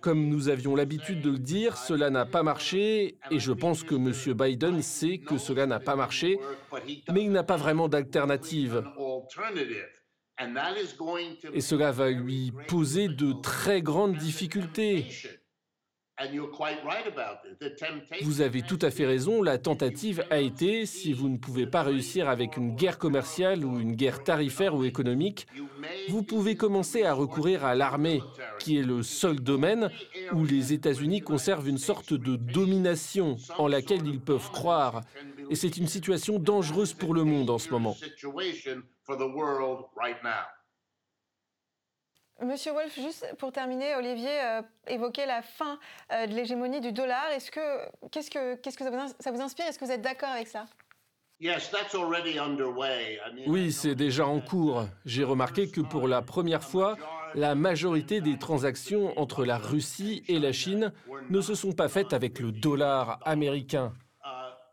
Comme 0.00 0.28
nous 0.28 0.48
avions 0.48 0.74
l'habitude 0.76 1.20
de 1.20 1.30
le 1.30 1.38
dire, 1.38 1.76
cela 1.76 2.08
n'a 2.08 2.24
pas 2.24 2.42
marché 2.42 3.18
et 3.30 3.38
je 3.38 3.52
pense 3.52 3.82
que 3.82 3.94
M. 3.94 4.12
Biden 4.34 4.80
sait 4.80 5.18
que 5.18 5.36
cela 5.36 5.66
n'a 5.66 5.80
pas 5.80 5.96
marché, 5.96 6.38
mais 7.12 7.24
il 7.24 7.32
n'a 7.32 7.42
pas 7.42 7.56
vraiment 7.56 7.88
d'alternative. 7.88 8.84
Et 11.52 11.60
cela 11.60 11.92
va 11.92 12.10
lui 12.10 12.52
poser 12.68 13.08
de 13.08 13.32
très 13.32 13.82
grandes 13.82 14.16
difficultés. 14.16 15.06
Vous 18.22 18.40
avez 18.40 18.62
tout 18.62 18.78
à 18.82 18.90
fait 18.90 19.04
raison, 19.04 19.42
la 19.42 19.58
tentative 19.58 20.24
a 20.30 20.38
été, 20.38 20.86
si 20.86 21.12
vous 21.12 21.28
ne 21.28 21.38
pouvez 21.38 21.66
pas 21.66 21.82
réussir 21.82 22.28
avec 22.28 22.56
une 22.56 22.76
guerre 22.76 22.98
commerciale 22.98 23.64
ou 23.64 23.80
une 23.80 23.96
guerre 23.96 24.22
tarifaire 24.22 24.76
ou 24.76 24.84
économique, 24.84 25.48
vous 26.08 26.22
pouvez 26.22 26.54
commencer 26.54 27.02
à 27.02 27.14
recourir 27.14 27.64
à 27.64 27.74
l'armée, 27.74 28.22
qui 28.60 28.78
est 28.78 28.82
le 28.82 29.02
seul 29.02 29.40
domaine 29.40 29.90
où 30.32 30.44
les 30.44 30.72
États-Unis 30.72 31.20
conservent 31.20 31.68
une 31.68 31.78
sorte 31.78 32.14
de 32.14 32.36
domination 32.36 33.36
en 33.58 33.66
laquelle 33.66 34.06
ils 34.06 34.20
peuvent 34.20 34.50
croire. 34.52 35.00
Et 35.50 35.56
c'est 35.56 35.76
une 35.76 35.88
situation 35.88 36.38
dangereuse 36.38 36.92
pour 36.92 37.12
le 37.12 37.24
monde 37.24 37.50
en 37.50 37.58
ce 37.58 37.70
moment. 37.70 37.96
Monsieur 42.42 42.72
Wolf, 42.72 42.94
juste 42.94 43.26
pour 43.38 43.52
terminer, 43.52 43.94
Olivier 43.94 44.40
euh, 44.42 44.62
évoquait 44.88 45.26
la 45.26 45.40
fin 45.40 45.78
euh, 46.12 46.26
de 46.26 46.34
l'hégémonie 46.34 46.80
du 46.80 46.92
dollar. 46.92 47.30
Est-ce 47.30 47.50
que 47.50 48.08
qu'est-ce 48.10 48.30
que 48.30 48.56
qu'est-ce 48.56 48.76
que 48.76 48.84
ça 48.84 49.30
vous, 49.30 49.40
inspire? 49.40 49.66
Est-ce 49.66 49.78
que 49.78 49.84
vous 49.84 49.92
êtes 49.92 50.02
d'accord 50.02 50.30
avec 50.30 50.48
ça? 50.48 50.66
Oui, 53.46 53.72
c'est 53.72 53.94
déjà 53.94 54.26
en 54.26 54.40
cours. 54.40 54.84
J'ai 55.04 55.24
remarqué 55.24 55.70
que 55.70 55.80
pour 55.80 56.08
la 56.08 56.22
première 56.22 56.62
fois, 56.62 56.96
la 57.34 57.54
majorité 57.54 58.20
des 58.20 58.38
transactions 58.38 59.18
entre 59.18 59.44
la 59.44 59.58
Russie 59.58 60.24
et 60.28 60.38
la 60.38 60.52
Chine 60.52 60.92
ne 61.30 61.40
se 61.40 61.54
sont 61.54 61.72
pas 61.72 61.88
faites 61.88 62.12
avec 62.12 62.40
le 62.40 62.52
dollar 62.52 63.20
américain. 63.24 63.92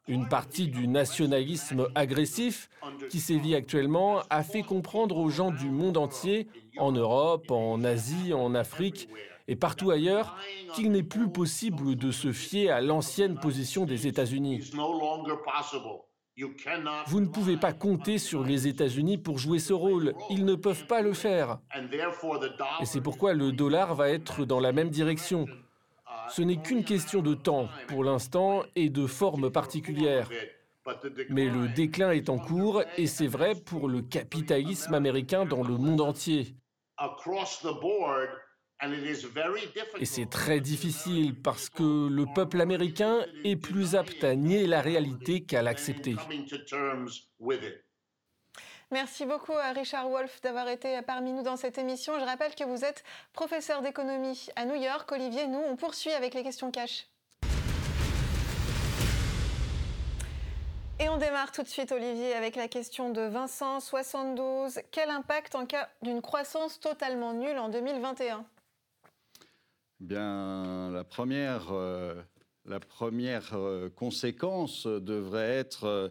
Une 0.07 0.27
partie 0.27 0.67
du 0.67 0.87
nationalisme 0.87 1.87
agressif 1.95 2.69
qui 3.09 3.19
sévit 3.19 3.55
actuellement 3.55 4.21
a 4.29 4.43
fait 4.43 4.63
comprendre 4.63 5.17
aux 5.17 5.29
gens 5.29 5.51
du 5.51 5.69
monde 5.69 5.97
entier, 5.97 6.47
en 6.77 6.91
Europe, 6.91 7.51
en 7.51 7.83
Asie, 7.83 8.33
en 8.33 8.55
Afrique 8.55 9.09
et 9.47 9.55
partout 9.55 9.91
ailleurs, 9.91 10.37
qu'il 10.75 10.91
n'est 10.91 11.03
plus 11.03 11.29
possible 11.29 11.95
de 11.95 12.11
se 12.11 12.31
fier 12.31 12.69
à 12.69 12.81
l'ancienne 12.81 13.39
position 13.39 13.85
des 13.85 14.07
États-Unis. 14.07 14.71
Vous 17.07 17.19
ne 17.19 17.27
pouvez 17.27 17.57
pas 17.57 17.73
compter 17.73 18.17
sur 18.17 18.43
les 18.43 18.67
États-Unis 18.67 19.17
pour 19.17 19.37
jouer 19.37 19.59
ce 19.59 19.73
rôle. 19.73 20.13
Ils 20.29 20.45
ne 20.45 20.55
peuvent 20.55 20.87
pas 20.87 21.01
le 21.01 21.13
faire. 21.13 21.59
Et 22.79 22.85
c'est 22.85 23.01
pourquoi 23.01 23.33
le 23.33 23.51
dollar 23.51 23.93
va 23.95 24.09
être 24.09 24.45
dans 24.45 24.59
la 24.59 24.71
même 24.71 24.89
direction. 24.89 25.45
Ce 26.32 26.41
n'est 26.41 26.62
qu'une 26.62 26.84
question 26.84 27.22
de 27.22 27.34
temps 27.34 27.67
pour 27.88 28.04
l'instant 28.04 28.63
et 28.76 28.89
de 28.89 29.06
forme 29.06 29.52
particulière. 29.52 30.30
Mais 31.30 31.46
le 31.46 31.67
déclin 31.67 32.12
est 32.12 32.30
en 32.30 32.39
cours 32.39 32.84
et 32.98 33.08
c'est 33.08 33.28
vrai 33.28 33.54
pour 33.56 33.88
le 33.88 34.02
capitalisme 34.02 34.94
américain 34.94 35.46
dans 35.46 35.63
le 35.63 35.78
monde 35.78 36.02
entier. 36.02 36.56
Et 40.00 40.06
c'est 40.06 40.30
très 40.30 40.60
difficile 40.60 41.39
parce 41.39 41.70
que 41.70 42.08
le 42.08 42.26
peuple 42.34 42.62
américain 42.62 43.26
est 43.44 43.56
plus 43.56 43.96
apte 43.96 44.24
à 44.24 44.36
nier 44.36 44.65
la 44.65 44.82
réalité 44.82 45.44
qu'à 45.44 45.62
l'accepter. 45.62 46.15
Merci 48.91 49.25
beaucoup 49.25 49.54
à 49.54 49.71
Richard 49.71 50.10
Wolff 50.10 50.41
d'avoir 50.41 50.67
été 50.67 51.01
parmi 51.04 51.32
nous 51.32 51.43
dans 51.43 51.56
cette 51.56 51.77
émission. 51.77 52.19
Je 52.19 52.25
rappelle 52.25 52.54
que 52.56 52.65
vous 52.65 52.84
êtes 52.84 53.06
professeur 53.32 53.82
d'économie 53.82 54.47
à 54.58 54.65
New 54.65 54.75
York. 54.75 55.10
Olivier, 55.13 55.47
nous, 55.47 55.62
on 55.65 55.77
poursuit 55.77 56.12
avec 56.12 56.34
les 56.34 56.43
questions 56.43 56.71
cash. 56.71 57.08
Et 60.99 61.08
on 61.08 61.17
démarre 61.17 61.54
tout 61.54 61.63
de 61.63 61.69
suite, 61.69 61.93
Olivier, 61.93 62.34
avec 62.34 62.58
la 62.58 62.67
question 62.67 63.12
de 63.12 63.21
Vincent, 63.21 63.80
72. 63.80 64.82
Quel 64.91 65.10
impact 65.10 65.56
en 65.56 65.65
cas 65.65 65.88
d'une 66.01 66.21
croissance 66.21 66.77
totalement 66.82 67.34
nulle 67.34 67.60
en 67.60 67.69
2021 67.69 68.45
Bien, 70.01 70.91
la 70.91 71.06
première, 71.06 71.71
euh, 71.71 72.21
la 72.65 72.82
première 72.82 73.51
euh, 73.54 73.89
conséquence 73.89 74.86
devrait 74.86 75.60
être 75.60 75.86
euh, 75.86 76.10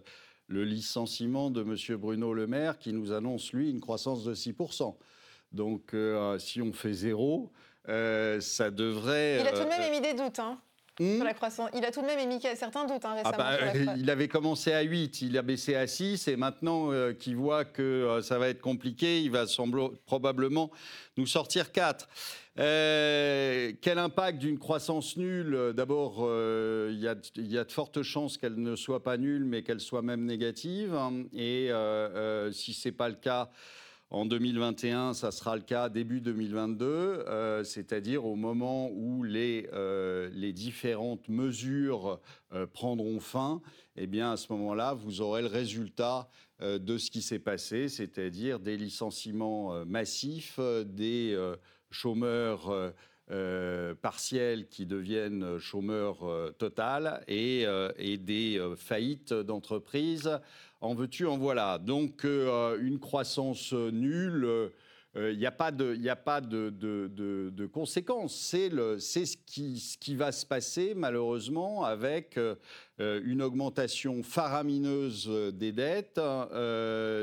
le 0.50 0.64
licenciement 0.64 1.48
de 1.48 1.62
M. 1.62 1.76
Bruno 1.96 2.34
Le 2.34 2.46
Maire, 2.46 2.78
qui 2.78 2.92
nous 2.92 3.12
annonce, 3.12 3.52
lui, 3.52 3.70
une 3.70 3.80
croissance 3.80 4.24
de 4.24 4.34
6%. 4.34 4.94
Donc, 5.52 5.94
si 6.38 6.60
on 6.60 6.72
fait 6.72 6.92
zéro, 6.92 7.50
ça 7.86 8.70
devrait... 8.70 9.38
Il 9.40 9.46
a 9.46 9.52
tout 9.52 9.64
de 9.64 9.68
même 9.68 9.92
émis 9.92 10.00
des 10.00 10.14
doutes, 10.14 10.40
hein 10.40 10.60
Hmm 11.00 11.22
la 11.24 11.32
croissance. 11.32 11.70
Il 11.74 11.82
a 11.86 11.90
tout 11.90 12.02
de 12.02 12.06
même 12.06 12.18
émis 12.18 12.40
certains 12.54 12.84
doutes 12.84 13.06
hein, 13.06 13.14
récemment. 13.14 13.36
Ah 13.38 13.56
bah, 13.72 13.94
il 13.96 14.10
avait 14.10 14.28
commencé 14.28 14.72
à 14.72 14.82
8, 14.82 15.22
il 15.22 15.38
a 15.38 15.42
baissé 15.42 15.74
à 15.74 15.86
6, 15.86 16.28
et 16.28 16.36
maintenant 16.36 16.92
euh, 16.92 17.14
qu'il 17.14 17.36
voit 17.36 17.64
que 17.64 17.80
euh, 17.80 18.22
ça 18.22 18.38
va 18.38 18.48
être 18.48 18.60
compliqué, 18.60 19.22
il 19.22 19.30
va 19.30 19.46
probablement 20.04 20.70
nous 21.16 21.26
sortir 21.26 21.72
4. 21.72 22.06
Euh, 22.58 23.72
quel 23.80 23.98
impact 23.98 24.38
d'une 24.38 24.58
croissance 24.58 25.16
nulle 25.16 25.72
D'abord, 25.74 26.18
il 26.90 26.98
y, 26.98 27.40
y, 27.40 27.58
a 27.58 27.64
de 27.64 27.72
fortes 27.72 28.02
chances 28.02 28.36
qu'elle 28.36 28.56
ne 28.56 28.76
soit 28.76 29.02
pas 29.02 29.16
nulle, 29.16 29.46
mais 29.46 29.62
qu'elle 29.62 29.80
soit 29.80 30.02
même 30.02 30.26
négative. 30.26 30.94
Et 31.32 31.70
si 32.52 32.74
ce 32.74 32.88
n'est 32.88 32.92
pas 32.92 33.08
le 33.08 33.14
cas, 33.14 33.50
en 34.12 34.26
2021, 34.26 35.14
ça 35.14 35.30
sera 35.30 35.54
le 35.54 35.62
cas 35.62 35.88
début 35.88 36.20
2022, 36.20 36.84
euh, 36.84 37.62
c'est-à-dire 37.62 38.24
au 38.24 38.34
moment 38.34 38.90
où 38.90 39.22
les, 39.22 39.68
euh, 39.72 40.52
différentes 40.52 41.28
mesures 41.28 42.18
euh, 42.52 42.66
prendront 42.66 43.20
fin. 43.20 43.62
Eh 43.94 44.08
bien, 44.08 44.32
à 44.32 44.36
ce 44.36 44.52
moment-là, 44.52 44.94
vous 44.94 45.20
aurez 45.20 45.42
le 45.42 45.48
résultat 45.48 46.28
de 46.60 46.98
ce 46.98 47.10
qui 47.10 47.22
s'est 47.22 47.38
passé, 47.38 47.88
c'est-à-dire 47.88 48.58
des 48.58 48.76
licenciements 48.76 49.84
massifs, 49.86 50.60
des 50.84 51.36
chômeurs 51.90 52.92
partiels 54.02 54.68
qui 54.68 54.84
deviennent 54.84 55.58
chômeurs 55.58 56.52
et, 57.28 57.66
et 57.96 58.18
des 58.18 58.74
faillites 58.76 59.32
d'entreprises 59.32 60.30
en 60.80 60.94
veux-tu, 60.94 61.26
en 61.26 61.36
voilà. 61.36 61.78
Donc 61.78 62.24
euh, 62.24 62.78
une 62.80 62.98
croissance 62.98 63.72
nulle. 63.72 64.70
Il 65.16 65.20
euh, 65.20 65.34
n'y 65.34 65.44
a 65.44 65.50
pas 65.50 65.72
de, 65.72 67.66
conséquences. 67.66 68.34
C'est 68.36 69.26
ce 69.26 69.36
qui, 69.36 70.14
va 70.14 70.30
se 70.30 70.46
passer 70.46 70.94
malheureusement 70.94 71.84
avec 71.84 72.36
euh, 72.38 72.54
une 72.98 73.42
augmentation 73.42 74.22
faramineuse 74.22 75.28
des 75.52 75.72
dettes, 75.72 76.20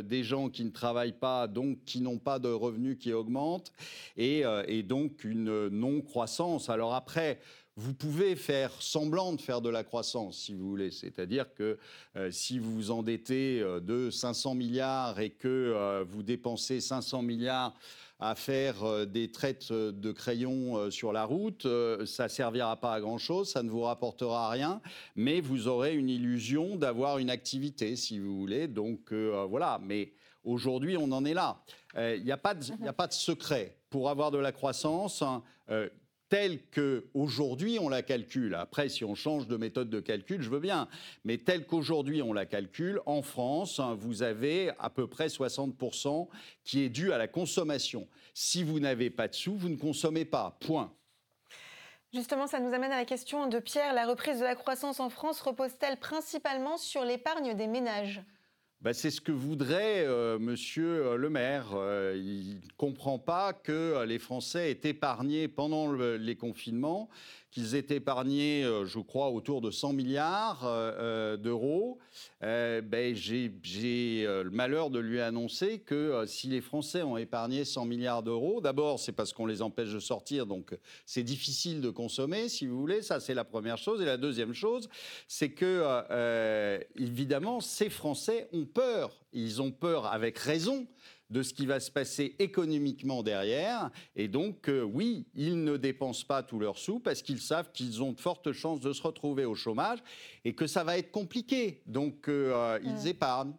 des 0.06 0.24
gens 0.24 0.50
qui 0.50 0.66
ne 0.66 0.72
travaillent 0.72 1.18
pas, 1.18 1.48
donc 1.48 1.80
qui 1.86 2.02
n'ont 2.02 2.20
pas 2.20 2.40
de 2.40 2.50
revenus 2.50 2.98
qui 3.00 3.14
augmentent, 3.14 3.72
et, 4.18 4.44
et 4.68 4.84
donc 4.84 5.24
une 5.24 5.70
non-croissance. 5.70 6.70
Alors 6.70 6.94
après, 6.94 7.40
vous 7.78 7.94
pouvez 7.94 8.36
faire 8.36 8.72
semblant 8.82 9.34
de 9.34 9.40
faire 9.40 9.62
de 9.62 9.70
la 9.70 9.84
croissance, 9.84 10.40
si 10.40 10.56
vous 10.56 10.68
voulez. 10.68 10.90
C'est-à-dire 10.90 11.54
que 11.54 11.78
euh, 12.16 12.32
si 12.32 12.58
vous 12.58 12.74
vous 12.74 12.92
endettez 12.92 13.62
euh, 13.62 13.80
de 13.80 14.10
500 14.10 14.56
milliards 14.56 15.20
et 15.20 15.30
que 15.30 15.48
euh, 15.48 16.04
vous 16.04 16.24
dépensez 16.24 16.82
500 16.82 17.22
milliards 17.22 17.76
à 18.20 18.34
faire 18.34 19.06
des 19.06 19.32
traites 19.32 19.72
de 19.72 20.12
crayons 20.12 20.90
sur 20.90 21.14
la 21.14 21.24
route, 21.24 21.68
ça 22.08 22.28
servira 22.28 22.76
pas 22.76 22.96
à 22.96 23.00
grand-chose, 23.00 23.52
ça 23.52 23.62
ne 23.62 23.70
vous 23.70 23.82
rapportera 23.82 24.50
rien, 24.50 24.82
mais 25.16 25.40
vous 25.40 25.68
aurez 25.68 25.94
une 25.96 26.10
illusion 26.10 26.78
d'avoir 26.78 27.20
une 27.20 27.30
activité, 27.30 27.96
si 27.96 28.18
vous 28.18 28.36
voulez. 28.40 28.68
Donc 28.68 29.14
voilà, 29.14 29.80
mais 29.84 30.14
aujourd'hui, 30.44 30.98
on 30.98 31.12
en 31.12 31.26
est 31.26 31.36
là. 31.36 31.62
Il 31.96 32.24
n'y 32.24 32.32
a 32.32 32.38
pas 32.38 32.56
de 32.56 33.14
secret. 33.14 33.78
Pour 33.92 34.10
avoir 34.10 34.32
de 34.32 34.40
la 34.40 34.52
croissance, 34.52 35.22
hein, 35.22 35.44
telle 36.30 36.60
qu'aujourd'hui 36.70 37.80
on 37.80 37.90
la 37.90 38.02
calcule, 38.02 38.56
après 38.56 38.90
si 38.90 39.04
on 39.04 39.16
change 39.16 39.48
de 39.48 39.58
méthode 39.58 39.90
de 39.90 40.00
calcul, 40.00 40.42
je 40.42 40.50
veux 40.50 40.60
bien, 40.60 40.88
mais 41.24 41.38
telle 41.38 41.66
qu'aujourd'hui 41.66 42.22
on 42.22 42.34
la 42.34 42.46
calcule, 42.46 43.00
en 43.06 43.22
France, 43.22 43.80
hein, 43.80 43.96
vous 44.00 44.24
avez 44.24 44.72
à 44.80 44.90
peu 44.90 45.08
près 45.08 45.28
60% 45.28 46.28
qui 46.64 46.84
est 46.84 46.90
dû 46.90 47.12
à 47.12 47.18
la 47.18 47.28
consommation. 47.28 48.08
Si 48.34 48.64
vous 48.64 48.80
n'avez 48.80 49.10
pas 49.10 49.28
de 49.28 49.34
sous, 49.34 49.56
vous 49.56 49.70
ne 49.70 49.78
consommez 49.78 50.26
pas, 50.26 50.58
point. 50.60 50.94
Justement, 52.14 52.48
ça 52.48 52.60
nous 52.60 52.74
amène 52.74 52.92
à 52.92 52.98
la 52.98 53.06
question 53.06 53.48
de 53.48 53.60
Pierre. 53.60 53.94
La 53.94 54.08
reprise 54.08 54.40
de 54.40 54.44
la 54.44 54.56
croissance 54.56 55.00
en 55.00 55.10
France 55.10 55.42
repose-t-elle 55.42 55.98
principalement 55.98 56.78
sur 56.78 57.04
l'épargne 57.04 57.54
des 57.54 57.68
ménages? 57.68 58.22
Bah, 58.82 58.94
c'est 58.94 59.10
ce 59.10 59.22
que 59.22 59.32
voudrait 59.32 60.06
euh, 60.06 60.38
Monsieur 60.38 61.08
euh, 61.08 61.18
le 61.18 61.32
maire. 61.32 61.70
Euh, 61.74 62.14
il 62.16 62.56
ne 62.56 62.72
comprend 62.78 63.18
pas 63.18 63.52
que 63.52 64.04
les 64.06 64.20
Français 64.20 64.70
aient 64.70 64.90
épargné 64.90 65.48
pendant 65.48 65.92
les 65.92 66.36
confinements 66.36 67.10
qu'ils 67.58 67.74
aient 67.74 67.88
épargné, 67.90 68.64
euh, 68.64 68.86
je 68.86 69.00
crois, 69.00 69.30
autour 69.30 69.62
de 69.62 69.72
100 69.72 69.94
milliards 69.94 70.64
euh, 70.64 70.92
euh, 71.00 71.38
d'euros, 71.38 71.98
ben, 72.40 73.16
j'ai 73.16 73.52
le 74.28 74.50
malheur 74.52 74.92
de 74.92 75.00
lui 75.00 75.20
annoncer 75.20 75.80
que 75.80 76.24
si 76.28 76.48
les 76.48 76.62
Français 76.62 77.02
ont 77.02 77.18
épargné 77.18 77.66
100 77.66 77.86
milliards 77.86 78.22
d'euros, 78.22 78.62
d'abord, 78.62 79.00
c'est 79.00 79.12
parce 79.12 79.34
qu'on 79.34 79.48
les 79.48 79.64
empêche 79.64 79.92
de 79.92 80.00
sortir, 80.00 80.46
donc 80.46 80.78
c'est 81.08 81.24
difficile 81.24 81.82
de 81.82 81.90
consommer, 81.90 82.48
si 82.48 82.68
vous 82.68 82.80
voulez. 82.80 83.02
Ça, 83.02 83.20
c'est 83.20 83.34
la 83.34 83.44
première 83.44 83.80
chose. 83.80 84.02
Et 84.02 84.06
la 84.06 84.18
deuxième 84.18 84.54
chose, 84.54 84.88
c'est 85.28 85.50
que, 85.50 85.84
évidemment, 86.96 87.60
ces 87.60 87.90
Français 87.90 88.48
ont 88.54 88.66
peur. 88.66 89.12
Ils 89.34 89.62
ont 89.62 89.72
peur 89.72 90.06
avec 90.06 90.38
raison 90.38 90.86
de 91.30 91.42
ce 91.42 91.54
qui 91.54 91.66
va 91.66 91.80
se 91.80 91.92
passer 91.92 92.36
économiquement 92.40 93.24
derrière. 93.24 93.90
Et 94.16 94.28
donc, 94.28 94.70
euh, 94.70 94.82
oui, 94.82 95.26
ils 95.36 95.64
ne 95.64 95.78
dépensent 95.78 96.26
pas 96.26 96.44
tous 96.44 96.60
leurs 96.60 96.78
sous 96.78 97.00
parce 97.00 97.22
qu'ils 97.22 97.42
savent 97.42 97.72
qu'ils 97.72 98.02
ont 98.02 98.14
de 98.14 98.20
fortes 98.20 98.52
chances 98.52 98.80
de 98.80 98.94
se 98.94 99.02
retrouver 99.02 99.46
au 99.46 99.56
chômage 99.56 100.00
et 100.46 100.54
que 100.54 100.68
ça 100.68 100.84
va 100.84 100.98
être 100.98 101.12
compliqué. 101.12 101.82
Donc, 101.86 102.28
euh, 102.28 102.54
euh, 102.54 102.80
ils 102.84 103.08
épargnent. 103.08 103.54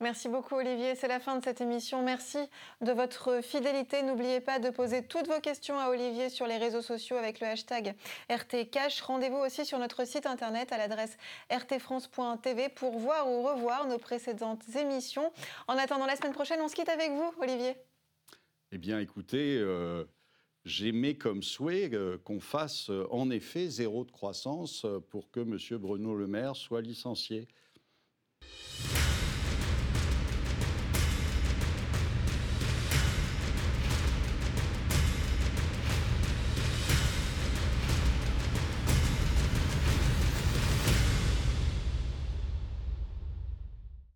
Merci 0.00 0.28
beaucoup 0.28 0.54
Olivier, 0.54 0.94
c'est 0.94 1.08
la 1.08 1.18
fin 1.18 1.36
de 1.36 1.44
cette 1.44 1.60
émission. 1.60 2.04
Merci 2.04 2.38
de 2.80 2.92
votre 2.92 3.42
fidélité. 3.42 4.04
N'oubliez 4.04 4.40
pas 4.40 4.60
de 4.60 4.70
poser 4.70 5.04
toutes 5.04 5.26
vos 5.26 5.40
questions 5.40 5.76
à 5.76 5.88
Olivier 5.88 6.28
sur 6.28 6.46
les 6.46 6.56
réseaux 6.56 6.82
sociaux 6.82 7.16
avec 7.16 7.40
le 7.40 7.48
hashtag 7.48 7.96
RTCash. 8.28 9.00
Rendez-vous 9.00 9.38
aussi 9.38 9.66
sur 9.66 9.80
notre 9.80 10.04
site 10.06 10.26
internet 10.26 10.70
à 10.70 10.78
l'adresse 10.78 11.16
rtfrance.tv 11.50 12.68
pour 12.68 12.96
voir 12.96 13.28
ou 13.28 13.42
revoir 13.42 13.88
nos 13.88 13.98
précédentes 13.98 14.62
émissions. 14.76 15.32
En 15.66 15.76
attendant 15.76 16.06
la 16.06 16.14
semaine 16.14 16.32
prochaine, 16.32 16.60
on 16.60 16.68
se 16.68 16.76
quitte 16.76 16.90
avec 16.90 17.10
vous 17.10 17.32
Olivier. 17.42 17.74
Eh 18.70 18.78
bien 18.78 19.00
écoutez, 19.00 19.58
euh, 19.58 20.04
j'aimais 20.64 21.14
comme 21.14 21.42
souhait 21.42 21.90
euh, 21.92 22.18
qu'on 22.18 22.38
fasse 22.38 22.88
euh, 22.90 23.08
en 23.10 23.30
effet 23.30 23.68
zéro 23.68 24.04
de 24.04 24.12
croissance 24.12 24.86
pour 25.10 25.32
que 25.32 25.40
M. 25.40 25.58
Bruno 25.80 26.14
Le 26.14 26.28
Maire 26.28 26.54
soit 26.54 26.82
licencié. 26.82 27.48